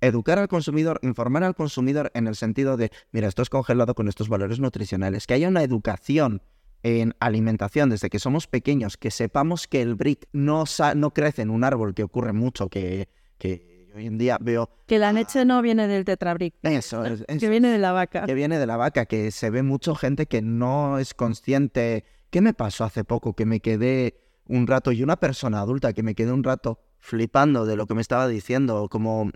Educar 0.00 0.38
al 0.38 0.48
consumidor, 0.48 0.98
informar 1.02 1.44
al 1.44 1.54
consumidor 1.54 2.10
en 2.14 2.26
el 2.26 2.34
sentido 2.34 2.76
de, 2.76 2.90
mira, 3.12 3.28
esto 3.28 3.42
es 3.42 3.50
congelado 3.50 3.94
con 3.94 4.08
estos 4.08 4.28
valores 4.28 4.58
nutricionales, 4.60 5.26
que 5.26 5.34
haya 5.34 5.48
una 5.48 5.62
educación 5.62 6.42
en 6.82 7.14
alimentación 7.20 7.90
desde 7.90 8.08
que 8.08 8.18
somos 8.18 8.46
pequeños, 8.46 8.96
que 8.96 9.10
sepamos 9.10 9.66
que 9.68 9.82
el 9.82 9.96
brick 9.96 10.26
no, 10.32 10.64
no 10.96 11.10
crece 11.12 11.42
en 11.42 11.50
un 11.50 11.64
árbol, 11.64 11.92
que 11.94 12.02
ocurre 12.02 12.32
mucho, 12.32 12.70
que, 12.70 13.08
que 13.36 13.90
hoy 13.94 14.06
en 14.06 14.16
día 14.16 14.38
veo 14.40 14.70
Que 14.86 14.98
la 14.98 15.12
leche 15.12 15.44
no 15.44 15.60
viene 15.60 15.86
del 15.86 16.06
tetrabric, 16.06 16.54
eso, 16.62 17.04
es- 17.04 17.22
que 17.26 17.34
eso 17.34 17.50
viene 17.50 17.68
de 17.68 17.76
la 17.78 17.92
vaca. 17.92 18.24
que 18.24 18.32
viene 18.32 18.58
de 18.58 18.66
la 18.66 18.78
vaca, 18.78 19.04
que 19.04 19.30
se 19.30 19.50
ve 19.50 19.62
mucho 19.62 19.94
gente 19.94 20.24
que 20.24 20.40
no 20.40 20.98
es 20.98 21.12
consciente. 21.12 22.04
¿Qué 22.30 22.40
me 22.40 22.54
pasó 22.54 22.84
hace 22.84 23.04
poco? 23.04 23.34
Que 23.34 23.44
me 23.44 23.60
quedé 23.60 24.18
un 24.46 24.66
rato, 24.66 24.92
y 24.92 25.02
una 25.02 25.16
persona 25.16 25.60
adulta 25.60 25.92
que 25.92 26.02
me 26.02 26.14
quedé 26.14 26.32
un 26.32 26.42
rato 26.44 26.78
flipando 26.98 27.66
de 27.66 27.76
lo 27.76 27.86
que 27.86 27.94
me 27.94 28.00
estaba 28.00 28.26
diciendo, 28.26 28.88
como 28.88 29.30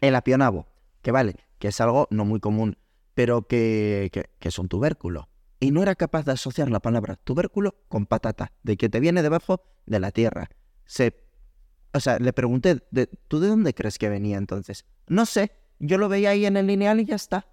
el 0.00 0.14
apionabo, 0.14 0.66
que 1.02 1.10
vale, 1.12 1.36
que 1.58 1.68
es 1.68 1.80
algo 1.80 2.08
no 2.10 2.24
muy 2.24 2.40
común, 2.40 2.78
pero 3.14 3.46
que, 3.46 4.10
que, 4.12 4.30
que 4.38 4.48
es 4.48 4.58
un 4.58 4.68
tubérculo. 4.68 5.28
Y 5.60 5.72
no 5.72 5.82
era 5.82 5.94
capaz 5.94 6.24
de 6.24 6.32
asociar 6.32 6.70
la 6.70 6.80
palabra 6.80 7.16
tubérculo 7.16 7.76
con 7.88 8.06
patata, 8.06 8.52
de 8.62 8.76
que 8.76 8.88
te 8.88 9.00
viene 9.00 9.22
debajo 9.22 9.62
de 9.86 10.00
la 10.00 10.10
tierra. 10.10 10.48
Se, 10.86 11.14
o 11.92 12.00
sea, 12.00 12.18
le 12.18 12.32
pregunté, 12.32 12.82
de, 12.90 13.06
¿tú 13.06 13.40
de 13.40 13.48
dónde 13.48 13.74
crees 13.74 13.98
que 13.98 14.08
venía 14.08 14.38
entonces? 14.38 14.86
No 15.06 15.26
sé, 15.26 15.52
yo 15.78 15.98
lo 15.98 16.08
veía 16.08 16.30
ahí 16.30 16.46
en 16.46 16.56
el 16.56 16.66
lineal 16.66 17.00
y 17.00 17.04
ya 17.04 17.16
está. 17.16 17.46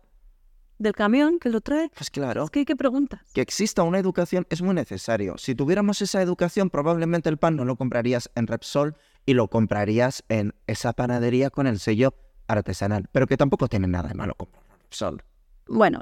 Del 0.80 0.94
camión 0.94 1.40
que 1.40 1.50
lo 1.50 1.60
trae. 1.60 1.90
Pues 1.98 2.12
claro, 2.12 2.44
Es 2.44 2.52
que 2.52 2.64
qué 2.64 2.76
preguntas. 2.76 3.22
que 3.34 3.42
exista 3.42 3.82
una 3.82 3.98
educación 3.98 4.46
es 4.50 4.62
muy 4.62 4.76
necesario. 4.76 5.38
Si 5.40 5.56
tuviéramos 5.56 6.02
esa 6.04 6.22
educación, 6.22 6.70
probablemente 6.70 7.30
el 7.30 7.38
pan 7.38 7.56
no 7.56 7.66
lo 7.66 7.76
comprarías 7.78 8.30
en 8.36 8.46
Repsol 8.46 8.96
y 9.26 9.34
lo 9.34 9.50
comprarías 9.50 10.24
en 10.30 10.54
esa 10.68 10.94
panadería 10.94 11.50
con 11.50 11.66
el 11.66 11.80
sello 11.80 12.14
artesanal. 12.48 13.08
Pero 13.12 13.28
que 13.28 13.38
tampoco 13.38 13.68
tiene 13.68 13.88
nada 13.88 14.10
de 14.10 14.16
malo 14.16 14.36
comprar 14.36 14.64
Repsol. 14.82 15.24
Bueno, 15.68 16.02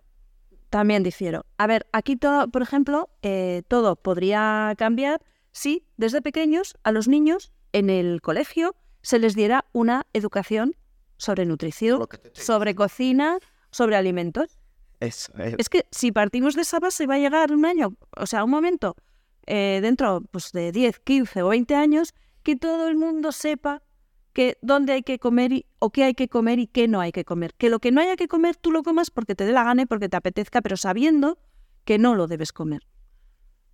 también 0.70 1.04
difiero. 1.04 1.46
A 1.58 1.68
ver, 1.68 1.88
aquí 1.92 2.16
todo, 2.16 2.48
por 2.50 2.62
ejemplo, 2.62 3.10
eh, 3.22 3.64
todo 3.68 3.96
podría 3.96 4.74
cambiar 4.78 5.22
si 5.52 5.86
desde 5.98 6.22
pequeños 6.22 6.76
a 6.84 6.92
los 6.92 7.08
niños 7.08 7.52
en 7.72 7.90
el 7.90 8.22
colegio 8.22 8.76
se 9.02 9.20
les 9.20 9.36
diera 9.36 9.66
una 9.72 10.06
educación 10.14 10.76
sobre 11.18 11.46
nutrición, 11.46 12.06
sobre 12.34 12.76
cocina, 12.76 13.38
sobre 13.72 13.96
alimentos. 13.96 14.58
Eso, 15.00 15.32
eh, 15.38 15.56
Es 15.58 15.70
que 15.70 15.86
si 15.92 16.12
partimos 16.12 16.56
de 16.56 16.62
esa 16.62 16.80
base 16.80 17.08
va 17.08 17.16
a 17.16 17.20
llegar 17.20 17.52
un 17.52 17.66
año, 17.66 17.96
o 18.18 18.26
sea, 18.26 18.44
un 18.44 18.52
momento, 18.52 18.96
eh, 19.46 19.80
dentro 19.82 20.22
pues, 20.32 20.52
de 20.52 20.72
10, 20.72 21.00
15 21.00 21.44
o 21.44 21.50
20 21.50 21.76
años, 21.76 22.14
que 22.44 22.56
todo 22.56 22.88
el 22.88 22.96
mundo 22.96 23.32
sepa 23.32 23.82
que 24.36 24.58
dónde 24.62 24.92
hay 24.92 25.02
que 25.02 25.18
comer 25.18 25.54
y, 25.54 25.66
o 25.80 25.92
qué 25.92 26.04
hay 26.04 26.14
que 26.14 26.28
comer 26.28 26.60
y 26.60 26.68
qué 26.68 26.90
no 26.90 27.00
hay 27.00 27.14
que 27.14 27.24
comer. 27.24 27.54
Que 27.58 27.70
lo 27.70 27.80
que 27.80 27.92
no 27.92 28.02
haya 28.02 28.18
que 28.18 28.28
comer 28.28 28.58
tú 28.58 28.70
lo 28.72 28.84
comas 28.84 29.10
porque 29.10 29.34
te 29.34 29.46
dé 29.46 29.54
la 29.54 29.64
gana 29.64 29.84
y 29.84 29.86
porque 29.86 30.10
te 30.10 30.18
apetezca, 30.18 30.62
pero 30.62 30.76
sabiendo 30.76 31.40
que 31.86 31.98
no 31.98 32.16
lo 32.16 32.28
debes 32.28 32.52
comer. 32.52 32.82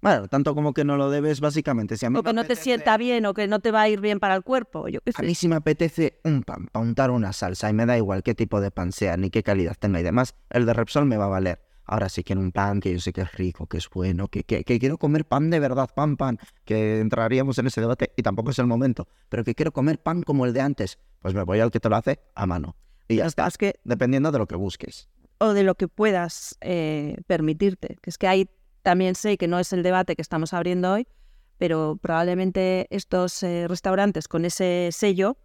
Bueno, 0.01 0.27
tanto 0.27 0.53
como 0.53 0.73
que 0.73 0.83
no 0.83 0.97
lo 0.97 1.09
debes, 1.09 1.41
básicamente. 1.41 1.97
Si 1.97 2.05
a 2.05 2.11
mí 2.11 2.19
O 2.19 2.23
que 2.23 2.33
no 2.33 2.43
te 2.43 2.55
sienta 2.55 2.95
bien 2.97 3.25
o 3.25 3.33
que 3.33 3.47
no 3.47 3.59
te 3.59 3.71
va 3.71 3.81
a 3.81 3.89
ir 3.89 4.01
bien 4.01 4.19
para 4.19 4.35
el 4.35 4.43
cuerpo. 4.43 4.87
Yo 4.87 5.01
qué 5.01 5.11
A 5.15 5.21
mí 5.23 5.33
si 5.33 5.47
me 5.47 5.55
apetece 5.55 6.19
un 6.23 6.43
pan 6.43 6.67
para 6.71 6.85
untar 6.85 7.09
una 7.09 7.33
salsa 7.33 7.67
y 7.69 7.73
me 7.73 7.87
da 7.87 7.97
igual 7.97 8.21
qué 8.21 8.35
tipo 8.35 8.61
de 8.61 8.69
pan 8.69 8.91
sea 8.91 9.17
ni 9.17 9.31
qué 9.31 9.41
calidad 9.41 9.75
tenga 9.79 9.99
y 9.99 10.03
demás, 10.03 10.35
el 10.51 10.67
de 10.67 10.73
Repsol 10.73 11.05
me 11.05 11.17
va 11.17 11.25
a 11.25 11.29
valer. 11.29 11.70
Ahora 11.91 12.07
sí 12.07 12.23
quiero 12.23 12.39
un 12.39 12.53
pan 12.53 12.79
que 12.79 12.93
yo 12.93 12.99
sé 12.99 13.11
que 13.11 13.19
es 13.19 13.33
rico, 13.33 13.67
que 13.67 13.75
es 13.75 13.89
bueno, 13.89 14.29
que, 14.29 14.45
que, 14.45 14.63
quiero 14.63 14.97
comer 14.97 15.25
pan 15.25 15.49
de 15.49 15.59
verdad, 15.59 15.89
pan, 15.93 16.15
pan, 16.15 16.39
que 16.63 17.01
entraríamos 17.01 17.57
en 17.57 17.67
ese 17.67 17.81
debate 17.81 18.13
y 18.15 18.23
tampoco 18.23 18.51
es 18.51 18.59
el 18.59 18.65
momento, 18.65 19.09
pero 19.27 19.43
que 19.43 19.53
quiero 19.55 19.73
comer 19.73 19.99
pan 19.99 20.23
como 20.23 20.45
el 20.45 20.53
de 20.53 20.61
antes, 20.61 20.99
pues 21.19 21.33
me 21.33 21.43
voy 21.43 21.59
al 21.59 21.69
que 21.69 21.81
te 21.81 21.89
lo 21.89 21.97
hace 21.97 22.21
a 22.33 22.45
mano. 22.45 22.77
Y 23.09 23.17
ya 23.17 23.25
está, 23.25 23.45
Es 23.45 23.57
que 23.57 23.81
dependiendo 23.83 24.31
de 24.31 24.39
lo 24.39 24.47
que 24.47 24.55
busques. 24.55 25.09
o 25.39 25.51
de 25.51 25.63
lo 25.63 25.75
que 25.75 25.89
puedas 25.89 26.55
eh, 26.61 27.17
permitirte. 27.27 27.97
Que 28.01 28.09
es 28.09 28.17
que 28.17 28.29
ahí 28.29 28.49
también 28.83 29.15
sé 29.15 29.37
que 29.37 29.49
no 29.49 29.59
es 29.59 29.73
el 29.73 29.83
debate 29.83 30.15
que 30.15 30.21
estamos 30.21 30.53
abriendo 30.53 30.93
hoy, 30.93 31.09
pero 31.57 31.99
probablemente 32.01 32.87
estos 32.89 33.43
eh, 33.43 33.67
restaurantes 33.67 34.29
con 34.29 34.45
ese 34.45 34.91
sello, 34.93 35.35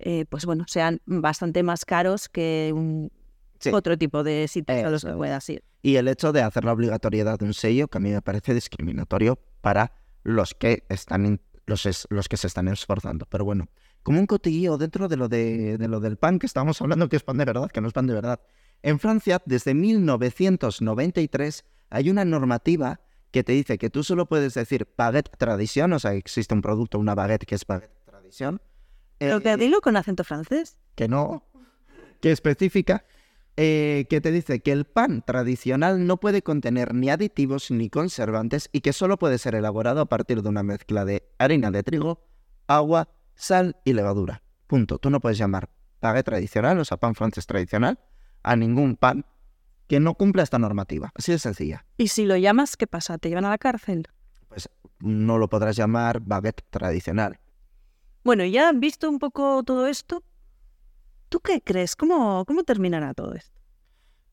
eh, 0.00 0.24
pues 0.28 0.46
bueno, 0.46 0.64
sean 0.66 1.00
bastante 1.06 1.62
más 1.62 1.84
caros 1.84 2.28
que 2.28 2.72
un 2.74 3.12
Sí. 3.60 3.70
otro 3.72 3.96
tipo 3.98 4.22
de 4.22 4.46
sitios 4.48 4.84
a 4.84 4.90
los 4.90 5.02
Eso 5.04 5.12
que 5.12 5.16
puedas 5.18 5.48
ir. 5.48 5.62
Y 5.82 5.96
el 5.96 6.08
hecho 6.08 6.32
de 6.32 6.42
hacer 6.42 6.64
la 6.64 6.72
obligatoriedad 6.72 7.38
de 7.38 7.44
un 7.44 7.54
sello, 7.54 7.88
que 7.88 7.98
a 7.98 8.00
mí 8.00 8.10
me 8.10 8.22
parece 8.22 8.54
discriminatorio 8.54 9.38
para 9.60 9.92
los 10.24 10.54
que 10.54 10.84
están 10.88 11.26
in- 11.26 11.40
los, 11.66 11.86
es- 11.86 12.06
los 12.10 12.28
que 12.28 12.36
se 12.36 12.46
están 12.46 12.68
esforzando. 12.68 13.26
Pero 13.30 13.44
bueno, 13.44 13.68
como 14.02 14.18
un 14.20 14.26
cotilleo 14.26 14.78
dentro 14.78 15.08
de 15.08 15.16
lo, 15.16 15.28
de, 15.28 15.78
de 15.78 15.88
lo 15.88 16.00
del 16.00 16.16
pan 16.16 16.38
que 16.38 16.46
estábamos 16.46 16.80
hablando, 16.82 17.08
que 17.08 17.16
es 17.16 17.22
pan 17.22 17.38
de 17.38 17.44
verdad, 17.44 17.70
que 17.70 17.80
no 17.80 17.88
es 17.88 17.92
pan 17.92 18.06
de 18.06 18.14
verdad. 18.14 18.40
En 18.82 18.98
Francia, 18.98 19.42
desde 19.46 19.74
1993, 19.74 21.64
hay 21.90 22.10
una 22.10 22.24
normativa 22.24 23.00
que 23.30 23.44
te 23.44 23.52
dice 23.52 23.78
que 23.78 23.90
tú 23.90 24.02
solo 24.02 24.26
puedes 24.26 24.54
decir 24.54 24.88
baguette 24.96 25.36
tradición, 25.36 25.92
o 25.92 25.98
sea, 25.98 26.14
existe 26.14 26.54
un 26.54 26.62
producto, 26.62 26.98
una 26.98 27.14
baguette 27.14 27.44
que 27.46 27.54
es 27.54 27.66
baguette 27.66 27.92
tradición. 28.04 28.60
Pero 29.18 29.38
eh, 29.38 29.42
que 29.42 29.56
dilo 29.56 29.80
con 29.80 29.96
acento 29.96 30.24
francés. 30.24 30.76
que 30.94 31.08
no, 31.08 31.44
que 32.20 32.32
especifica, 32.32 33.04
eh, 33.56 34.06
que 34.10 34.20
te 34.20 34.30
dice 34.32 34.60
que 34.60 34.72
el 34.72 34.84
pan 34.84 35.22
tradicional 35.22 36.06
no 36.06 36.18
puede 36.18 36.42
contener 36.42 36.94
ni 36.94 37.08
aditivos 37.08 37.70
ni 37.70 37.88
conservantes 37.88 38.68
y 38.72 38.82
que 38.82 38.92
solo 38.92 39.18
puede 39.18 39.38
ser 39.38 39.54
elaborado 39.54 40.00
a 40.02 40.06
partir 40.06 40.42
de 40.42 40.48
una 40.48 40.62
mezcla 40.62 41.04
de 41.04 41.26
harina 41.38 41.70
de 41.70 41.82
trigo, 41.82 42.26
agua, 42.66 43.08
sal 43.34 43.76
y 43.84 43.94
levadura. 43.94 44.42
Punto. 44.66 44.98
Tú 44.98 45.10
no 45.10 45.20
puedes 45.20 45.38
llamar 45.38 45.70
baguette 46.02 46.26
tradicional, 46.26 46.78
o 46.78 46.84
sea, 46.84 46.98
pan 46.98 47.14
francés 47.14 47.46
tradicional, 47.46 47.98
a 48.42 48.56
ningún 48.56 48.96
pan 48.96 49.24
que 49.86 50.00
no 50.00 50.14
cumpla 50.14 50.42
esta 50.42 50.58
normativa. 50.58 51.12
Así 51.14 51.32
de 51.32 51.38
sencilla. 51.38 51.86
Y 51.96 52.08
si 52.08 52.26
lo 52.26 52.36
llamas, 52.36 52.76
¿qué 52.76 52.86
pasa? 52.86 53.18
¿Te 53.18 53.28
llevan 53.28 53.44
a 53.44 53.50
la 53.50 53.58
cárcel? 53.58 54.08
Pues 54.48 54.68
no 54.98 55.38
lo 55.38 55.48
podrás 55.48 55.76
llamar 55.76 56.20
baguette 56.20 56.62
tradicional. 56.70 57.38
Bueno, 58.24 58.44
ya 58.44 58.72
visto 58.72 59.08
un 59.08 59.18
poco 59.18 59.62
todo 59.62 59.86
esto, 59.86 60.24
¿tú 61.28 61.40
qué 61.40 61.60
crees? 61.62 61.96
¿Cómo, 61.96 62.44
cómo 62.44 62.62
terminará 62.64 63.14
todo 63.14 63.34
esto? 63.34 63.60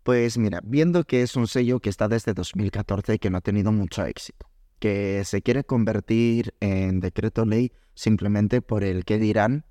Pues 0.04 0.38
mira, 0.38 0.60
viendo 0.64 1.06
que 1.06 1.22
es 1.22 1.36
un 1.36 1.48
sello 1.48 1.80
que 1.80 1.90
está 1.90 2.08
desde 2.08 2.34
2014 2.34 3.16
y 3.16 3.20
que 3.20 3.30
no 3.30 3.38
ha 3.38 3.42
tenido 3.42 3.72
mucho 3.72 4.06
éxito, 4.06 4.50
que 4.80 5.24
se 5.24 5.42
quiere 5.42 5.64
convertir 5.64 6.54
en 6.60 7.00
decreto 7.00 7.46
ley 7.46 7.72
simplemente 7.96 8.62
por 8.62 8.84
el 8.84 9.06
que 9.06 9.18
dirán, 9.18 9.66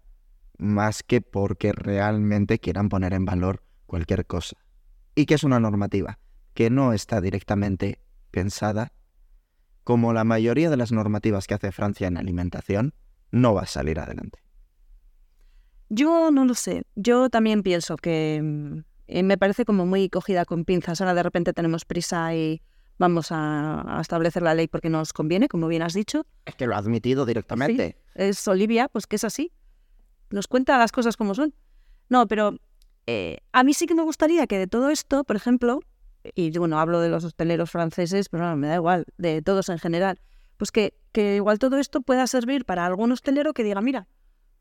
más 0.57 1.03
que 1.03 1.21
porque 1.21 1.73
realmente 1.73 2.59
quieran 2.59 2.89
poner 2.89 3.13
en 3.13 3.25
valor 3.25 3.63
cualquier 3.87 4.27
cosa. 4.27 4.57
Y 5.15 5.27
que 5.27 5.35
es 5.35 5.45
una 5.45 5.61
normativa 5.61 6.19
que 6.55 6.71
no 6.71 6.93
está 6.93 7.21
directamente 7.21 8.01
pensada, 8.31 8.93
como 9.85 10.13
la 10.13 10.25
mayoría 10.25 10.71
de 10.71 10.77
las 10.77 10.93
normativas 10.93 11.47
que 11.47 11.55
hace 11.55 11.73
Francia 11.73 12.07
en 12.07 12.17
alimentación, 12.17 12.95
no 13.31 13.53
va 13.55 13.63
a 13.63 13.67
salir 13.67 13.99
adelante. 13.99 14.39
Yo 15.95 16.31
no 16.31 16.47
lo 16.47 16.55
sé. 16.55 16.85
Yo 16.95 17.29
también 17.29 17.63
pienso 17.63 17.99
que 17.99 18.41
mm, 18.43 18.79
eh, 19.09 19.23
me 19.23 19.37
parece 19.37 19.67
como 19.67 19.85
muy 19.85 20.09
cogida 20.09 20.47
con 20.47 20.65
pinzas. 20.65 21.03
Ahora 21.03 21.13
de 21.13 21.23
repente 21.23 21.53
tenemos 21.53 21.85
prisa 21.85 22.35
y 22.35 22.63
vamos 22.97 23.31
a, 23.31 23.99
a 23.99 24.01
establecer 24.01 24.43
la 24.43 24.55
ley 24.55 24.69
porque 24.69 24.89
nos 24.89 25.13
conviene, 25.13 25.49
como 25.49 25.69
bien 25.69 25.83
has 25.83 25.93
dicho. 25.93 26.25
Es 26.47 26.55
que 26.55 26.67
lo 26.67 26.75
ha 26.75 26.79
admitido 26.79 27.27
directamente. 27.27 27.99
Es 28.15 28.49
Olivia, 28.49 28.89
pues 28.89 29.07
que 29.07 29.17
es 29.17 29.25
así. 29.25 29.53
Nos 30.31 30.49
cuenta 30.49 30.79
las 30.79 30.93
cosas 30.93 31.19
como 31.19 31.35
son. 31.35 31.55
No, 32.09 32.27
pero 32.27 32.57
eh, 33.07 33.41
a 33.53 33.63
mí 33.63 33.75
sí 33.75 33.85
que 33.85 33.95
me 33.95 34.03
gustaría 34.03 34.47
que 34.47 34.57
de 34.57 34.69
todo 34.69 34.89
esto, 34.89 35.25
por 35.25 35.37
ejemplo, 35.37 35.81
y 36.35 36.57
bueno, 36.57 36.79
hablo 36.79 37.01
de 37.01 37.11
los 37.11 37.23
hosteleros 37.23 37.71
franceses, 37.71 38.31
pero 38.31 38.49
no, 38.49 38.57
me 38.57 38.69
da 38.69 38.77
igual, 38.77 39.05
de 39.19 39.43
todos 39.43 39.69
en 39.69 39.79
general, 39.79 40.23
pues 40.57 40.73
que, 40.73 40.95
que 41.13 41.37
igual 41.37 41.59
todo 41.59 41.77
esto 41.77 42.01
pueda 42.01 42.27
servir 42.27 42.65
para 42.65 42.87
algún 42.87 43.13
hostelero 43.13 43.53
que 43.53 43.63
diga, 43.63 43.83
mira, 43.83 44.09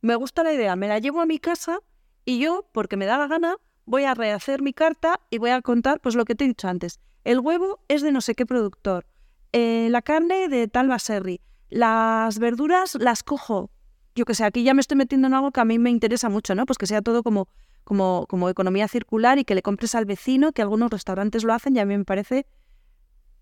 me 0.02 0.16
gusta 0.16 0.44
la 0.44 0.54
idea, 0.54 0.76
me 0.76 0.88
la 0.88 1.00
llevo 1.00 1.22
a 1.22 1.26
mi 1.26 1.40
casa 1.40 1.80
y 2.26 2.40
yo, 2.40 2.68
porque 2.72 2.98
me 2.98 3.06
da 3.06 3.18
la 3.18 3.28
gana, 3.28 3.56
voy 3.86 4.04
a 4.04 4.14
rehacer 4.14 4.62
mi 4.62 4.74
carta 4.74 5.20
y 5.30 5.38
voy 5.38 5.52
a 5.52 5.62
contar 5.62 6.00
pues 6.02 6.16
lo 6.16 6.26
que 6.26 6.36
te 6.36 6.46
he 6.46 6.48
dicho 6.48 6.68
antes. 6.68 7.00
El 7.24 7.40
huevo 7.40 7.80
es 7.88 8.02
de 8.02 8.12
no 8.12 8.22
sé 8.22 8.36
qué 8.36 8.46
productor, 8.46 9.06
eh, 9.54 9.88
la 9.90 10.02
carne 10.02 10.48
de 10.48 10.68
tal 10.68 10.88
baserri, 10.88 11.42
las 11.70 12.40
verduras 12.40 12.96
las 12.96 13.24
cojo. 13.24 13.70
Yo 14.16 14.26
que 14.26 14.34
sé, 14.34 14.44
aquí 14.44 14.64
ya 14.64 14.74
me 14.74 14.82
estoy 14.82 14.98
metiendo 14.98 15.28
en 15.28 15.34
algo 15.34 15.52
que 15.52 15.62
a 15.62 15.66
mí 15.66 15.80
me 15.80 15.90
interesa 15.90 16.30
mucho, 16.30 16.56
¿no? 16.56 16.66
Pues 16.66 16.78
que 16.78 16.88
sea 16.88 17.02
todo 17.02 17.24
como, 17.24 17.48
como, 17.84 18.26
como 18.28 18.50
economía 18.50 18.88
circular 18.88 19.40
y 19.40 19.46
que 19.46 19.56
le 19.56 19.62
compres 19.62 19.96
al 19.96 20.06
vecino, 20.06 20.52
que 20.52 20.62
algunos 20.62 20.90
restaurantes 20.90 21.44
lo 21.44 21.54
hacen 21.54 21.76
y 21.76 21.80
a 21.80 21.86
mí 21.86 21.98
me 21.98 22.04
parece 22.04 22.46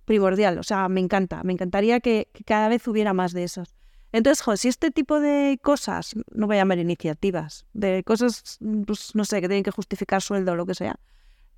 primordial. 0.05 0.59
O 0.59 0.63
sea, 0.63 0.87
me 0.89 0.99
encanta. 0.99 1.41
Me 1.43 1.53
encantaría 1.53 1.99
que, 1.99 2.29
que 2.33 2.43
cada 2.43 2.69
vez 2.69 2.87
hubiera 2.87 3.13
más 3.13 3.33
de 3.33 3.43
esos. 3.43 3.75
Entonces, 4.11 4.41
jo, 4.41 4.57
si 4.57 4.67
este 4.67 4.91
tipo 4.91 5.19
de 5.19 5.59
cosas, 5.61 6.15
no 6.31 6.47
voy 6.47 6.57
a 6.57 6.61
llamar 6.61 6.79
iniciativas, 6.79 7.65
de 7.73 8.03
cosas, 8.03 8.57
pues 8.87 9.13
no 9.13 9.23
sé, 9.23 9.41
que 9.41 9.47
tienen 9.47 9.63
que 9.63 9.71
justificar 9.71 10.21
sueldo 10.21 10.53
o 10.53 10.55
lo 10.55 10.65
que 10.65 10.73
sea, 10.73 10.99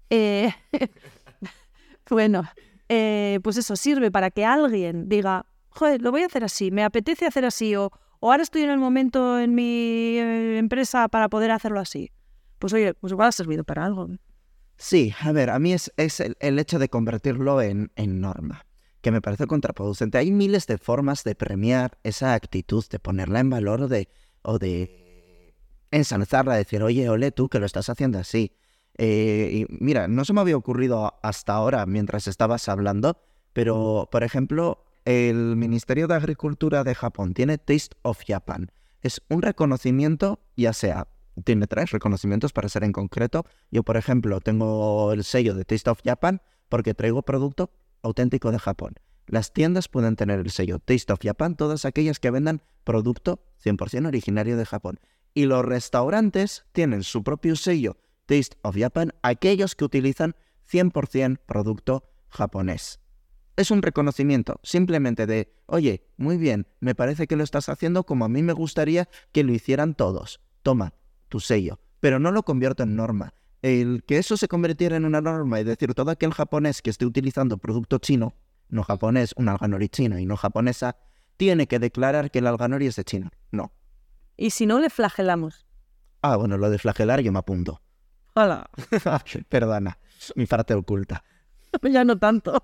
eh, 0.10 0.54
bueno, 2.10 2.44
eh, 2.90 3.40
pues 3.44 3.56
eso 3.56 3.76
sirve 3.78 4.12
para 4.12 4.32
que 4.32 4.44
alguien 4.44 5.08
diga, 5.08 5.46
joder, 5.70 6.02
lo 6.02 6.12
voy 6.12 6.24
a 6.24 6.26
hacer 6.26 6.44
así, 6.44 6.72
me 6.72 6.84
apetece 6.84 7.26
hacer 7.26 7.46
así, 7.46 7.76
o, 7.76 7.92
o 8.20 8.32
ahora 8.32 8.44
estoy 8.44 8.64
en 8.64 8.72
el 8.72 8.80
momento 8.80 9.40
en 9.40 9.56
mi 9.56 10.18
eh, 10.18 10.58
empresa 10.58 11.08
para 11.08 11.30
poder 11.30 11.52
hacerlo 11.52 11.80
así. 11.80 12.12
Pues 12.60 12.74
oye, 12.74 12.94
pues 12.94 13.12
igual 13.12 13.30
ha 13.30 13.32
servido 13.32 13.64
para 13.64 13.86
algo. 13.86 14.10
Sí, 14.76 15.14
a 15.22 15.32
ver, 15.32 15.50
a 15.50 15.58
mí 15.58 15.74
es, 15.74 15.92
el, 15.98 16.60
hecho 16.60 16.80
de 16.80 16.90
convertirlo 16.90 17.62
en 17.62 17.90
norma, 17.96 18.66
que 19.02 19.12
me 19.12 19.22
parece 19.22 19.48
contraproducente. 19.48 20.18
Hay 20.18 20.32
miles 20.32 20.68
de 20.68 20.78
formas 20.78 21.24
de 21.24 21.36
premiar 21.36 21.98
esa 22.04 22.34
actitud, 22.34 22.86
de 22.90 23.00
ponerla 23.00 23.40
en 23.40 23.50
valor 23.50 23.82
o 23.82 23.88
de, 23.88 24.10
o 24.44 24.60
de 24.60 25.56
ensalzarla, 25.92 26.56
decir, 26.56 26.84
oye, 26.84 27.10
ole 27.10 27.32
tú 27.32 27.50
que 27.50 27.60
lo 27.60 27.66
estás 27.66 27.90
haciendo 27.90 28.20
así. 28.20 28.54
Eh, 28.98 29.50
y 29.54 29.66
mira, 29.84 30.08
no 30.08 30.26
se 30.26 30.34
me 30.34 30.42
había 30.42 30.58
ocurrido 30.58 31.20
hasta 31.24 31.54
ahora 31.54 31.86
mientras 31.86 32.28
estabas 32.28 32.70
hablando, 32.70 33.18
pero, 33.54 34.08
por 34.12 34.24
ejemplo, 34.24 34.86
el 35.06 35.56
Ministerio 35.56 36.08
de 36.08 36.16
Agricultura 36.16 36.84
de 36.84 36.96
Japón 36.96 37.34
tiene 37.34 37.58
Taste 37.58 37.96
of 38.04 38.22
Japan. 38.28 38.72
Es 39.02 39.22
un 39.30 39.42
reconocimiento, 39.42 40.40
ya 40.56 40.74
sea 40.74 41.08
tiene 41.44 41.68
tres 41.68 41.92
reconocimientos 41.92 42.54
para 42.54 42.70
ser 42.70 42.84
en 42.84 42.92
concreto. 42.92 43.46
Yo, 43.72 43.84
por 43.84 43.98
ejemplo, 43.98 44.40
tengo 44.42 45.12
el 45.14 45.24
sello 45.24 45.56
de 45.56 45.66
Taste 45.66 45.90
of 45.90 46.02
Japan 46.04 46.42
porque 46.70 46.94
traigo 46.94 47.22
producto 47.24 47.72
auténtico 48.02 48.52
de 48.52 48.60
Japón. 48.60 48.96
Las 49.28 49.54
tiendas 49.54 49.88
pueden 49.88 50.16
tener 50.16 50.40
el 50.40 50.52
sello 50.52 50.80
Taste 50.80 51.14
of 51.14 51.20
Japan, 51.22 51.56
todas 51.56 51.86
aquellas 51.86 52.20
que 52.20 52.32
vendan 52.32 52.64
producto 52.84 53.44
100% 53.64 54.08
originario 54.08 54.58
de 54.58 54.66
Japón. 54.66 55.00
Y 55.34 55.46
los 55.46 55.64
restaurantes 55.64 56.66
tienen 56.74 57.04
su 57.04 57.24
propio 57.24 57.56
sello 57.56 57.98
Taste 58.26 58.58
of 58.62 58.76
Japan, 58.78 59.14
aquellos 59.22 59.76
que 59.76 59.86
utilizan 59.86 60.36
100% 60.70 61.40
producto 61.46 62.10
japonés. 62.30 63.00
Es 63.56 63.72
un 63.72 63.82
reconocimiento 63.82 64.60
simplemente 64.64 65.26
de, 65.28 65.54
oye, 65.66 66.08
muy 66.18 66.38
bien, 66.38 66.68
me 66.80 66.96
parece 66.96 67.28
que 67.28 67.36
lo 67.36 67.44
estás 67.44 67.70
haciendo 67.70 68.06
como 68.06 68.26
a 68.26 68.30
mí 68.30 68.42
me 68.42 68.54
gustaría 68.54 69.10
que 69.32 69.44
lo 69.44 69.54
hicieran 69.54 69.96
todos. 69.96 70.42
Toma, 70.64 70.94
tu 71.30 71.40
sello, 71.40 71.80
pero 72.00 72.20
no 72.20 72.32
lo 72.32 72.44
convierto 72.44 72.84
en 72.84 72.96
norma. 72.96 73.34
El 73.62 74.04
que 74.04 74.18
eso 74.18 74.38
se 74.38 74.48
convirtiera 74.48 74.98
en 74.98 75.06
una 75.06 75.22
norma 75.22 75.60
y 75.60 75.64
decir 75.64 75.94
todo 75.94 76.12
aquel 76.12 76.34
japonés 76.34 76.82
que 76.82 76.90
esté 76.90 77.06
utilizando 77.06 77.58
producto 77.58 78.00
chino, 78.00 78.36
no 78.70 78.84
japonés, 78.84 79.34
un 79.38 79.50
alga 79.50 79.68
nori 79.68 79.90
chino 79.90 80.18
y 80.18 80.26
no 80.26 80.36
japonesa, 80.36 80.98
tiene 81.38 81.68
que 81.68 81.80
declarar 81.80 82.32
que 82.32 82.40
el 82.40 82.48
alganori 82.48 82.88
es 82.88 82.96
de 82.96 83.04
China. 83.04 83.32
No. 83.52 83.72
Y 84.38 84.52
si 84.52 84.66
no, 84.66 84.80
le 84.80 84.90
flagelamos. 84.90 85.66
Ah, 86.22 86.36
bueno, 86.38 86.58
lo 86.58 86.70
de 86.70 86.80
flagelar 86.80 87.22
yo 87.22 87.32
me 87.32 87.40
apunto. 87.40 87.82
Hola. 88.34 88.70
Perdona, 89.50 89.98
mi 90.36 90.46
parte 90.46 90.74
oculta. 90.74 91.24
ya 91.84 92.04
no 92.04 92.18
tanto. 92.18 92.64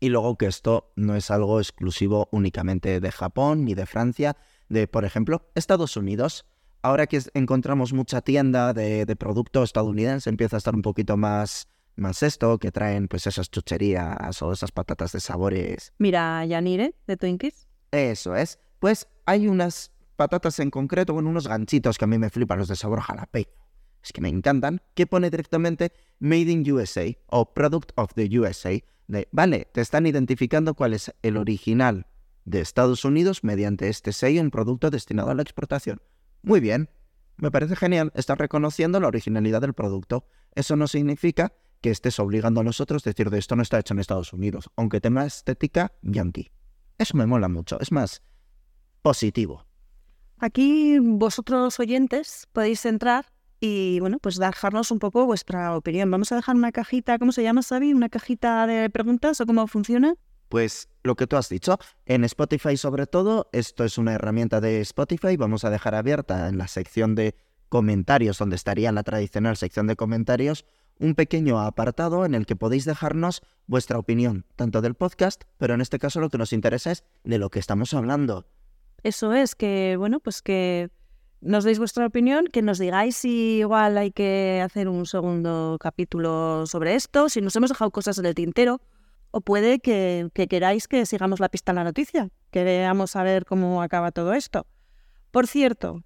Y 0.00 0.08
luego 0.08 0.36
que 0.36 0.46
esto 0.46 0.92
no 0.96 1.14
es 1.14 1.30
algo 1.30 1.60
exclusivo 1.60 2.28
únicamente 2.32 2.98
de 2.98 3.12
Japón 3.12 3.64
ni 3.64 3.74
de 3.74 3.86
Francia, 3.86 4.36
de, 4.68 4.88
por 4.88 5.04
ejemplo, 5.04 5.50
Estados 5.54 5.96
Unidos. 5.96 6.44
Ahora 6.82 7.06
que 7.06 7.22
encontramos 7.34 7.92
mucha 7.92 8.22
tienda 8.22 8.72
de, 8.72 9.06
de 9.06 9.16
producto 9.16 9.62
estadounidense, 9.62 10.28
empieza 10.28 10.56
a 10.56 10.58
estar 10.58 10.74
un 10.74 10.82
poquito 10.82 11.16
más, 11.16 11.68
más 11.94 12.24
esto, 12.24 12.58
que 12.58 12.72
traen 12.72 13.06
pues 13.06 13.28
esas 13.28 13.50
chucherías 13.50 14.42
o 14.42 14.52
esas 14.52 14.72
patatas 14.72 15.12
de 15.12 15.20
sabores. 15.20 15.92
Mira, 15.98 16.44
Yanire, 16.44 16.94
de 17.06 17.16
Twinkies. 17.16 17.68
Eso 17.92 18.34
es. 18.34 18.58
Pues 18.80 19.06
hay 19.26 19.46
unas 19.46 19.92
patatas 20.16 20.58
en 20.58 20.70
concreto, 20.70 21.14
bueno, 21.14 21.30
unos 21.30 21.46
ganchitos 21.46 21.98
que 21.98 22.04
a 22.04 22.08
mí 22.08 22.18
me 22.18 22.30
flipan, 22.30 22.58
los 22.58 22.66
de 22.66 22.74
sabor 22.74 23.00
jalapeño. 23.00 23.46
Es 24.02 24.12
que 24.12 24.20
me 24.20 24.28
encantan, 24.28 24.82
que 24.94 25.06
pone 25.06 25.30
directamente 25.30 25.92
Made 26.18 26.50
in 26.50 26.72
USA 26.72 27.16
o 27.26 27.54
Product 27.54 27.92
of 27.94 28.12
the 28.14 28.28
USA. 28.40 28.80
De, 29.06 29.28
vale, 29.30 29.68
te 29.72 29.80
están 29.80 30.06
identificando 30.06 30.74
cuál 30.74 30.94
es 30.94 31.14
el 31.22 31.36
original 31.36 32.08
de 32.44 32.60
Estados 32.60 33.04
Unidos 33.04 33.44
mediante 33.44 33.88
este 33.88 34.12
sello 34.12 34.40
en 34.40 34.50
producto 34.50 34.90
destinado 34.90 35.30
a 35.30 35.34
la 35.34 35.42
exportación. 35.42 36.00
Muy 36.42 36.60
bien, 36.60 36.90
me 37.36 37.50
parece 37.50 37.76
genial, 37.76 38.12
estás 38.14 38.36
reconociendo 38.36 38.98
la 39.00 39.08
originalidad 39.08 39.60
del 39.60 39.74
producto. 39.74 40.26
Eso 40.54 40.76
no 40.76 40.88
significa 40.88 41.52
que 41.80 41.90
estés 41.90 42.18
obligando 42.18 42.60
a 42.60 42.64
nosotros 42.64 43.06
a 43.06 43.10
decir 43.10 43.30
de 43.30 43.38
esto 43.38 43.56
no 43.56 43.62
está 43.62 43.78
hecho 43.78 43.94
en 43.94 44.00
Estados 44.00 44.32
Unidos, 44.32 44.70
aunque 44.76 45.00
tenga 45.00 45.24
estética 45.24 45.92
yankee. 46.02 46.50
Eso 46.98 47.16
me 47.16 47.26
mola 47.26 47.48
mucho, 47.48 47.78
es 47.80 47.92
más 47.92 48.22
positivo. 49.02 49.66
Aquí 50.38 50.98
vosotros 51.00 51.78
oyentes 51.78 52.48
podéis 52.52 52.84
entrar 52.86 53.26
y 53.60 54.00
bueno, 54.00 54.18
pues 54.18 54.38
dejarnos 54.38 54.90
un 54.90 54.98
poco 54.98 55.24
vuestra 55.24 55.76
opinión. 55.76 56.10
Vamos 56.10 56.32
a 56.32 56.36
dejar 56.36 56.56
una 56.56 56.72
cajita, 56.72 57.18
¿cómo 57.18 57.30
se 57.30 57.44
llama, 57.44 57.62
Sabi? 57.62 57.94
¿Una 57.94 58.08
cajita 58.08 58.66
de 58.66 58.90
preguntas 58.90 59.40
o 59.40 59.46
cómo 59.46 59.66
funciona? 59.68 60.14
Pues 60.52 60.90
lo 61.02 61.16
que 61.16 61.26
tú 61.26 61.36
has 61.36 61.48
dicho, 61.48 61.78
en 62.04 62.24
Spotify 62.24 62.76
sobre 62.76 63.06
todo, 63.06 63.48
esto 63.52 63.84
es 63.84 63.96
una 63.96 64.12
herramienta 64.12 64.60
de 64.60 64.82
Spotify, 64.82 65.38
vamos 65.38 65.64
a 65.64 65.70
dejar 65.70 65.94
abierta 65.94 66.46
en 66.46 66.58
la 66.58 66.68
sección 66.68 67.14
de 67.14 67.34
comentarios, 67.70 68.36
donde 68.36 68.56
estaría 68.56 68.92
la 68.92 69.02
tradicional 69.02 69.56
sección 69.56 69.86
de 69.86 69.96
comentarios, 69.96 70.66
un 70.98 71.14
pequeño 71.14 71.58
apartado 71.58 72.26
en 72.26 72.34
el 72.34 72.44
que 72.44 72.54
podéis 72.54 72.84
dejarnos 72.84 73.40
vuestra 73.66 73.98
opinión, 73.98 74.44
tanto 74.54 74.82
del 74.82 74.92
podcast, 74.92 75.44
pero 75.56 75.72
en 75.72 75.80
este 75.80 75.98
caso 75.98 76.20
lo 76.20 76.28
que 76.28 76.36
nos 76.36 76.52
interesa 76.52 76.90
es 76.90 77.02
de 77.24 77.38
lo 77.38 77.48
que 77.48 77.58
estamos 77.58 77.94
hablando. 77.94 78.46
Eso 79.02 79.32
es, 79.32 79.54
que 79.54 79.96
bueno, 79.96 80.20
pues 80.20 80.42
que 80.42 80.90
nos 81.40 81.64
deis 81.64 81.78
vuestra 81.78 82.04
opinión, 82.04 82.46
que 82.46 82.60
nos 82.60 82.78
digáis 82.78 83.16
si 83.16 83.60
igual 83.60 83.96
hay 83.96 84.10
que 84.10 84.60
hacer 84.62 84.90
un 84.90 85.06
segundo 85.06 85.78
capítulo 85.80 86.66
sobre 86.66 86.94
esto, 86.94 87.30
si 87.30 87.40
nos 87.40 87.56
hemos 87.56 87.70
dejado 87.70 87.90
cosas 87.90 88.18
en 88.18 88.26
el 88.26 88.34
tintero, 88.34 88.82
o 89.32 89.40
puede 89.40 89.80
que, 89.80 90.30
queráis 90.48 90.86
que 90.86 91.04
sigamos 91.06 91.40
la 91.40 91.48
pista 91.48 91.72
en 91.72 91.76
la 91.76 91.84
noticia, 91.84 92.28
que 92.50 92.62
veamos 92.62 93.16
a 93.16 93.24
ver 93.24 93.44
cómo 93.44 93.82
acaba 93.82 94.12
todo 94.12 94.34
esto. 94.34 94.66
Por 95.30 95.46
cierto, 95.48 96.04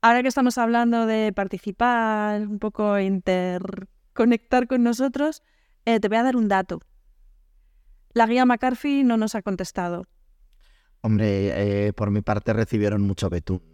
ahora 0.00 0.22
que 0.22 0.28
estamos 0.28 0.56
hablando 0.56 1.04
de 1.04 1.32
participar, 1.34 2.40
un 2.46 2.58
poco 2.58 2.98
interconectar 2.98 4.66
con 4.68 4.82
nosotros, 4.82 5.42
eh, 5.84 6.00
te 6.00 6.08
voy 6.08 6.16
a 6.16 6.22
dar 6.22 6.36
un 6.36 6.48
dato. 6.48 6.80
La 8.14 8.26
guía 8.26 8.46
McCarthy 8.46 9.04
no 9.04 9.16
nos 9.16 9.34
ha 9.34 9.42
contestado. 9.42 10.06
Hombre, 11.02 11.88
eh, 11.88 11.92
por 11.92 12.10
mi 12.10 12.22
parte 12.22 12.52
recibieron 12.52 13.02
mucho 13.02 13.28
betún 13.28 13.70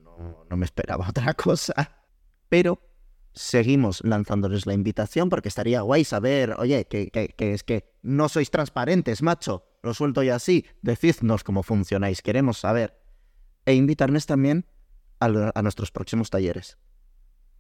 no, 0.48 0.56
me 0.56 0.64
esperaba 0.64 1.06
otra 1.11 1.35
cosa. 1.35 1.74
Pero 2.48 2.80
seguimos 3.37 4.03
lanzándoles 4.03 4.66
la 4.66 4.72
invitación 4.72 5.29
porque 5.29 5.49
estaría 5.49 5.83
guay 5.83 6.05
saber, 6.05 6.55
oye, 6.59 6.87
que, 6.87 7.11
es 7.37 7.62
que 7.62 7.92
no 8.03 8.29
sois 8.29 8.51
transparentes, 8.51 9.22
macho. 9.22 9.64
Lo 9.83 9.94
suelto 9.94 10.22
ya 10.22 10.35
así. 10.35 10.66
Decidnos 10.83 11.44
cómo 11.44 11.62
funcionáis, 11.62 12.22
queremos 12.22 12.59
saber. 12.59 12.99
E 13.66 13.75
invitarnos 13.75 14.27
también 14.27 14.66
a, 15.20 15.53
a 15.55 15.62
nuestros 15.62 15.92
próximos 15.92 16.31
talleres. 16.31 16.79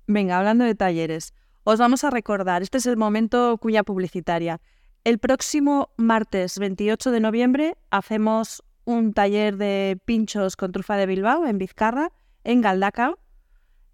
Venga, 0.06 0.38
hablando 0.38 0.64
de 0.64 0.74
talleres, 0.74 1.34
os 1.62 1.78
vamos 1.78 2.04
a 2.04 2.10
recordar, 2.10 2.62
este 2.62 2.78
es 2.78 2.86
el 2.86 2.96
momento 2.96 3.58
cuya 3.58 3.82
publicitaria. 3.82 4.60
El 5.04 5.18
próximo 5.18 5.90
martes 5.96 6.58
28 6.58 7.10
de 7.10 7.20
noviembre 7.20 7.76
hacemos 7.90 8.62
un 8.84 9.12
taller 9.12 9.56
de 9.56 10.00
pinchos 10.04 10.56
con 10.56 10.72
trufa 10.72 10.96
de 10.96 11.06
Bilbao 11.06 11.46
en 11.46 11.58
Vizcarra 11.58 12.12
en 12.44 12.60
Galdacao. 12.60 13.18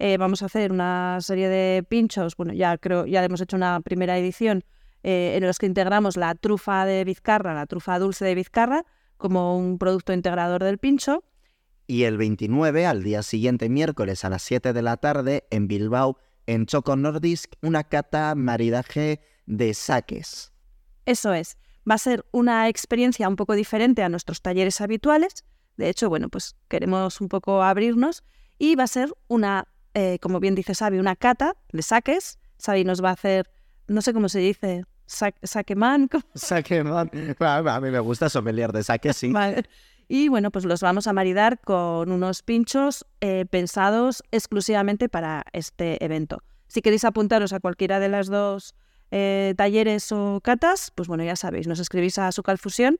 Eh, 0.05 0.17
vamos 0.17 0.43
a 0.43 0.47
hacer 0.47 0.73
una 0.73 1.19
serie 1.21 1.49
de 1.49 1.85
pinchos, 1.85 2.35
bueno, 2.37 2.53
ya 2.53 2.77
creo, 2.77 3.07
ya 3.07 3.23
hemos 3.23 3.41
hecho 3.41 3.55
una 3.55 3.81
primera 3.83 4.19
edición 4.19 4.65
eh, 5.05 5.35
en 5.37 5.47
los 5.47 5.61
que 5.61 5.67
integramos 5.67 6.17
la 6.17 6.35
trufa 6.35 6.85
de 6.85 7.05
Vizcarra, 7.05 7.55
la 7.55 7.67
trufa 7.67 8.01
dulce 8.01 8.25
de 8.25 8.35
Vizcarra, 8.35 8.85
como 9.17 9.57
un 9.57 9.79
producto 9.79 10.13
integrador 10.13 10.65
del 10.65 10.79
pincho. 10.79 11.23
Y 11.87 12.03
el 12.03 12.17
29, 12.17 12.85
al 12.85 13.05
día 13.05 13.23
siguiente, 13.23 13.69
miércoles 13.69 14.25
a 14.25 14.29
las 14.29 14.43
7 14.43 14.73
de 14.73 14.83
la 14.83 14.97
tarde, 14.97 15.45
en 15.51 15.69
Bilbao, 15.69 16.19
en 16.49 16.67
Choco 16.67 16.97
Nordisk, 16.97 17.53
una 17.63 17.85
cata 17.85 18.35
maridaje 18.35 19.21
de 19.47 19.73
saques. 19.73 20.53
Eso 21.07 21.33
es. 21.33 21.57
Va 21.89 21.95
a 21.95 21.99
ser 21.99 22.25
una 22.33 22.69
experiencia 22.69 23.29
un 23.29 23.37
poco 23.37 23.55
diferente 23.55 24.03
a 24.03 24.09
nuestros 24.09 24.43
talleres 24.43 24.81
habituales. 24.81 25.45
De 25.77 25.89
hecho, 25.89 26.09
bueno, 26.09 26.29
pues 26.29 26.57
queremos 26.67 27.21
un 27.21 27.29
poco 27.29 27.63
abrirnos 27.63 28.25
y 28.59 28.75
va 28.75 28.83
a 28.83 28.89
ser 28.89 29.13
una, 29.29 29.69
eh, 29.95 30.19
como 30.21 30.41
bien 30.41 30.55
dice 30.55 30.75
Sabi, 30.75 30.99
una 30.99 31.17
cata 31.17 31.55
de 31.73 31.83
saques. 31.83 32.39
Sabi 32.59 32.85
nos 32.85 33.03
va 33.03 33.11
a 33.11 33.13
hacer, 33.13 33.51
no 33.89 34.03
sé 34.03 34.13
cómo 34.13 34.29
se 34.29 34.39
dice, 34.39 34.85
saqueman. 35.07 36.09
Saqueman. 36.35 37.11
A 37.41 37.81
mí 37.81 37.91
me 37.91 38.01
gusta 38.01 38.29
sommelier 38.29 38.73
de 38.73 38.83
saques, 38.83 39.17
sí. 39.17 39.33
Y 40.09 40.29
bueno, 40.29 40.51
pues 40.51 40.67
los 40.67 40.83
vamos 40.83 41.07
a 41.07 41.15
maridar 41.15 41.61
con 41.61 42.13
unos 42.13 42.43
pinchos 42.43 43.07
eh, 43.23 43.47
pensados 43.49 44.23
exclusivamente 44.31 45.09
para 45.09 45.45
este 45.55 46.05
evento. 46.05 46.43
Si 46.69 46.83
queréis 46.83 47.05
apuntaros 47.05 47.55
a 47.55 47.61
cualquiera 47.61 47.99
de 47.99 48.11
las 48.11 48.27
dos 48.27 48.75
eh, 49.11 49.55
talleres 49.57 50.13
o 50.13 50.41
catas, 50.43 50.93
pues 50.95 51.09
bueno, 51.09 51.25
ya 51.25 51.35
sabéis, 51.37 51.67
nos 51.67 51.79
escribís 51.79 52.19
a 52.19 52.31
su 52.31 52.43
calfusión 52.43 52.99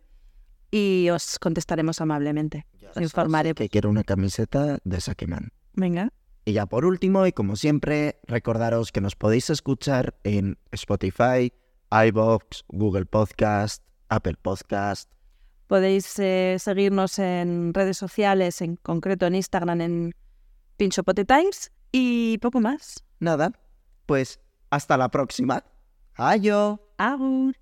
y 0.71 1.11
os 1.11 1.39
contestaremos 1.39 2.01
amablemente. 2.01 2.67
Os 2.95 3.03
informaré. 3.03 3.53
Que 3.53 3.69
quiero 3.69 3.91
una 3.91 4.05
camiseta 4.05 4.79
de 4.83 5.01
Sakeman. 5.01 5.53
Venga. 5.75 6.13
Y 6.45 6.55
ya 6.55 6.67
por 6.67 6.85
último, 6.85 7.27
y 7.27 7.33
como 7.33 7.57
siempre, 7.57 8.21
recordaros 8.27 8.91
que 8.91 9.01
nos 9.01 9.15
podéis 9.15 9.49
escuchar 9.51 10.17
en 10.25 10.59
Spotify, 10.73 11.53
iBox, 11.91 12.65
Google 12.69 13.07
Podcast, 13.07 13.85
Apple 14.09 14.37
Podcast. 14.43 15.11
Podéis 15.69 16.19
eh, 16.19 16.57
seguirnos 16.59 17.19
en 17.19 17.73
redes 17.73 17.97
sociales, 17.97 18.61
en 18.61 18.77
concreto 18.77 19.27
en 19.27 19.37
Instagram, 19.37 19.81
en 19.81 20.15
Times 20.77 21.73
y 21.93 22.39
poco 22.39 22.61
más. 22.61 23.05
Nada, 23.21 23.53
pues 24.07 24.41
hasta 24.71 24.97
la 24.97 25.11
próxima. 25.11 25.65
Ayo. 26.15 26.81
Agur. 26.99 27.62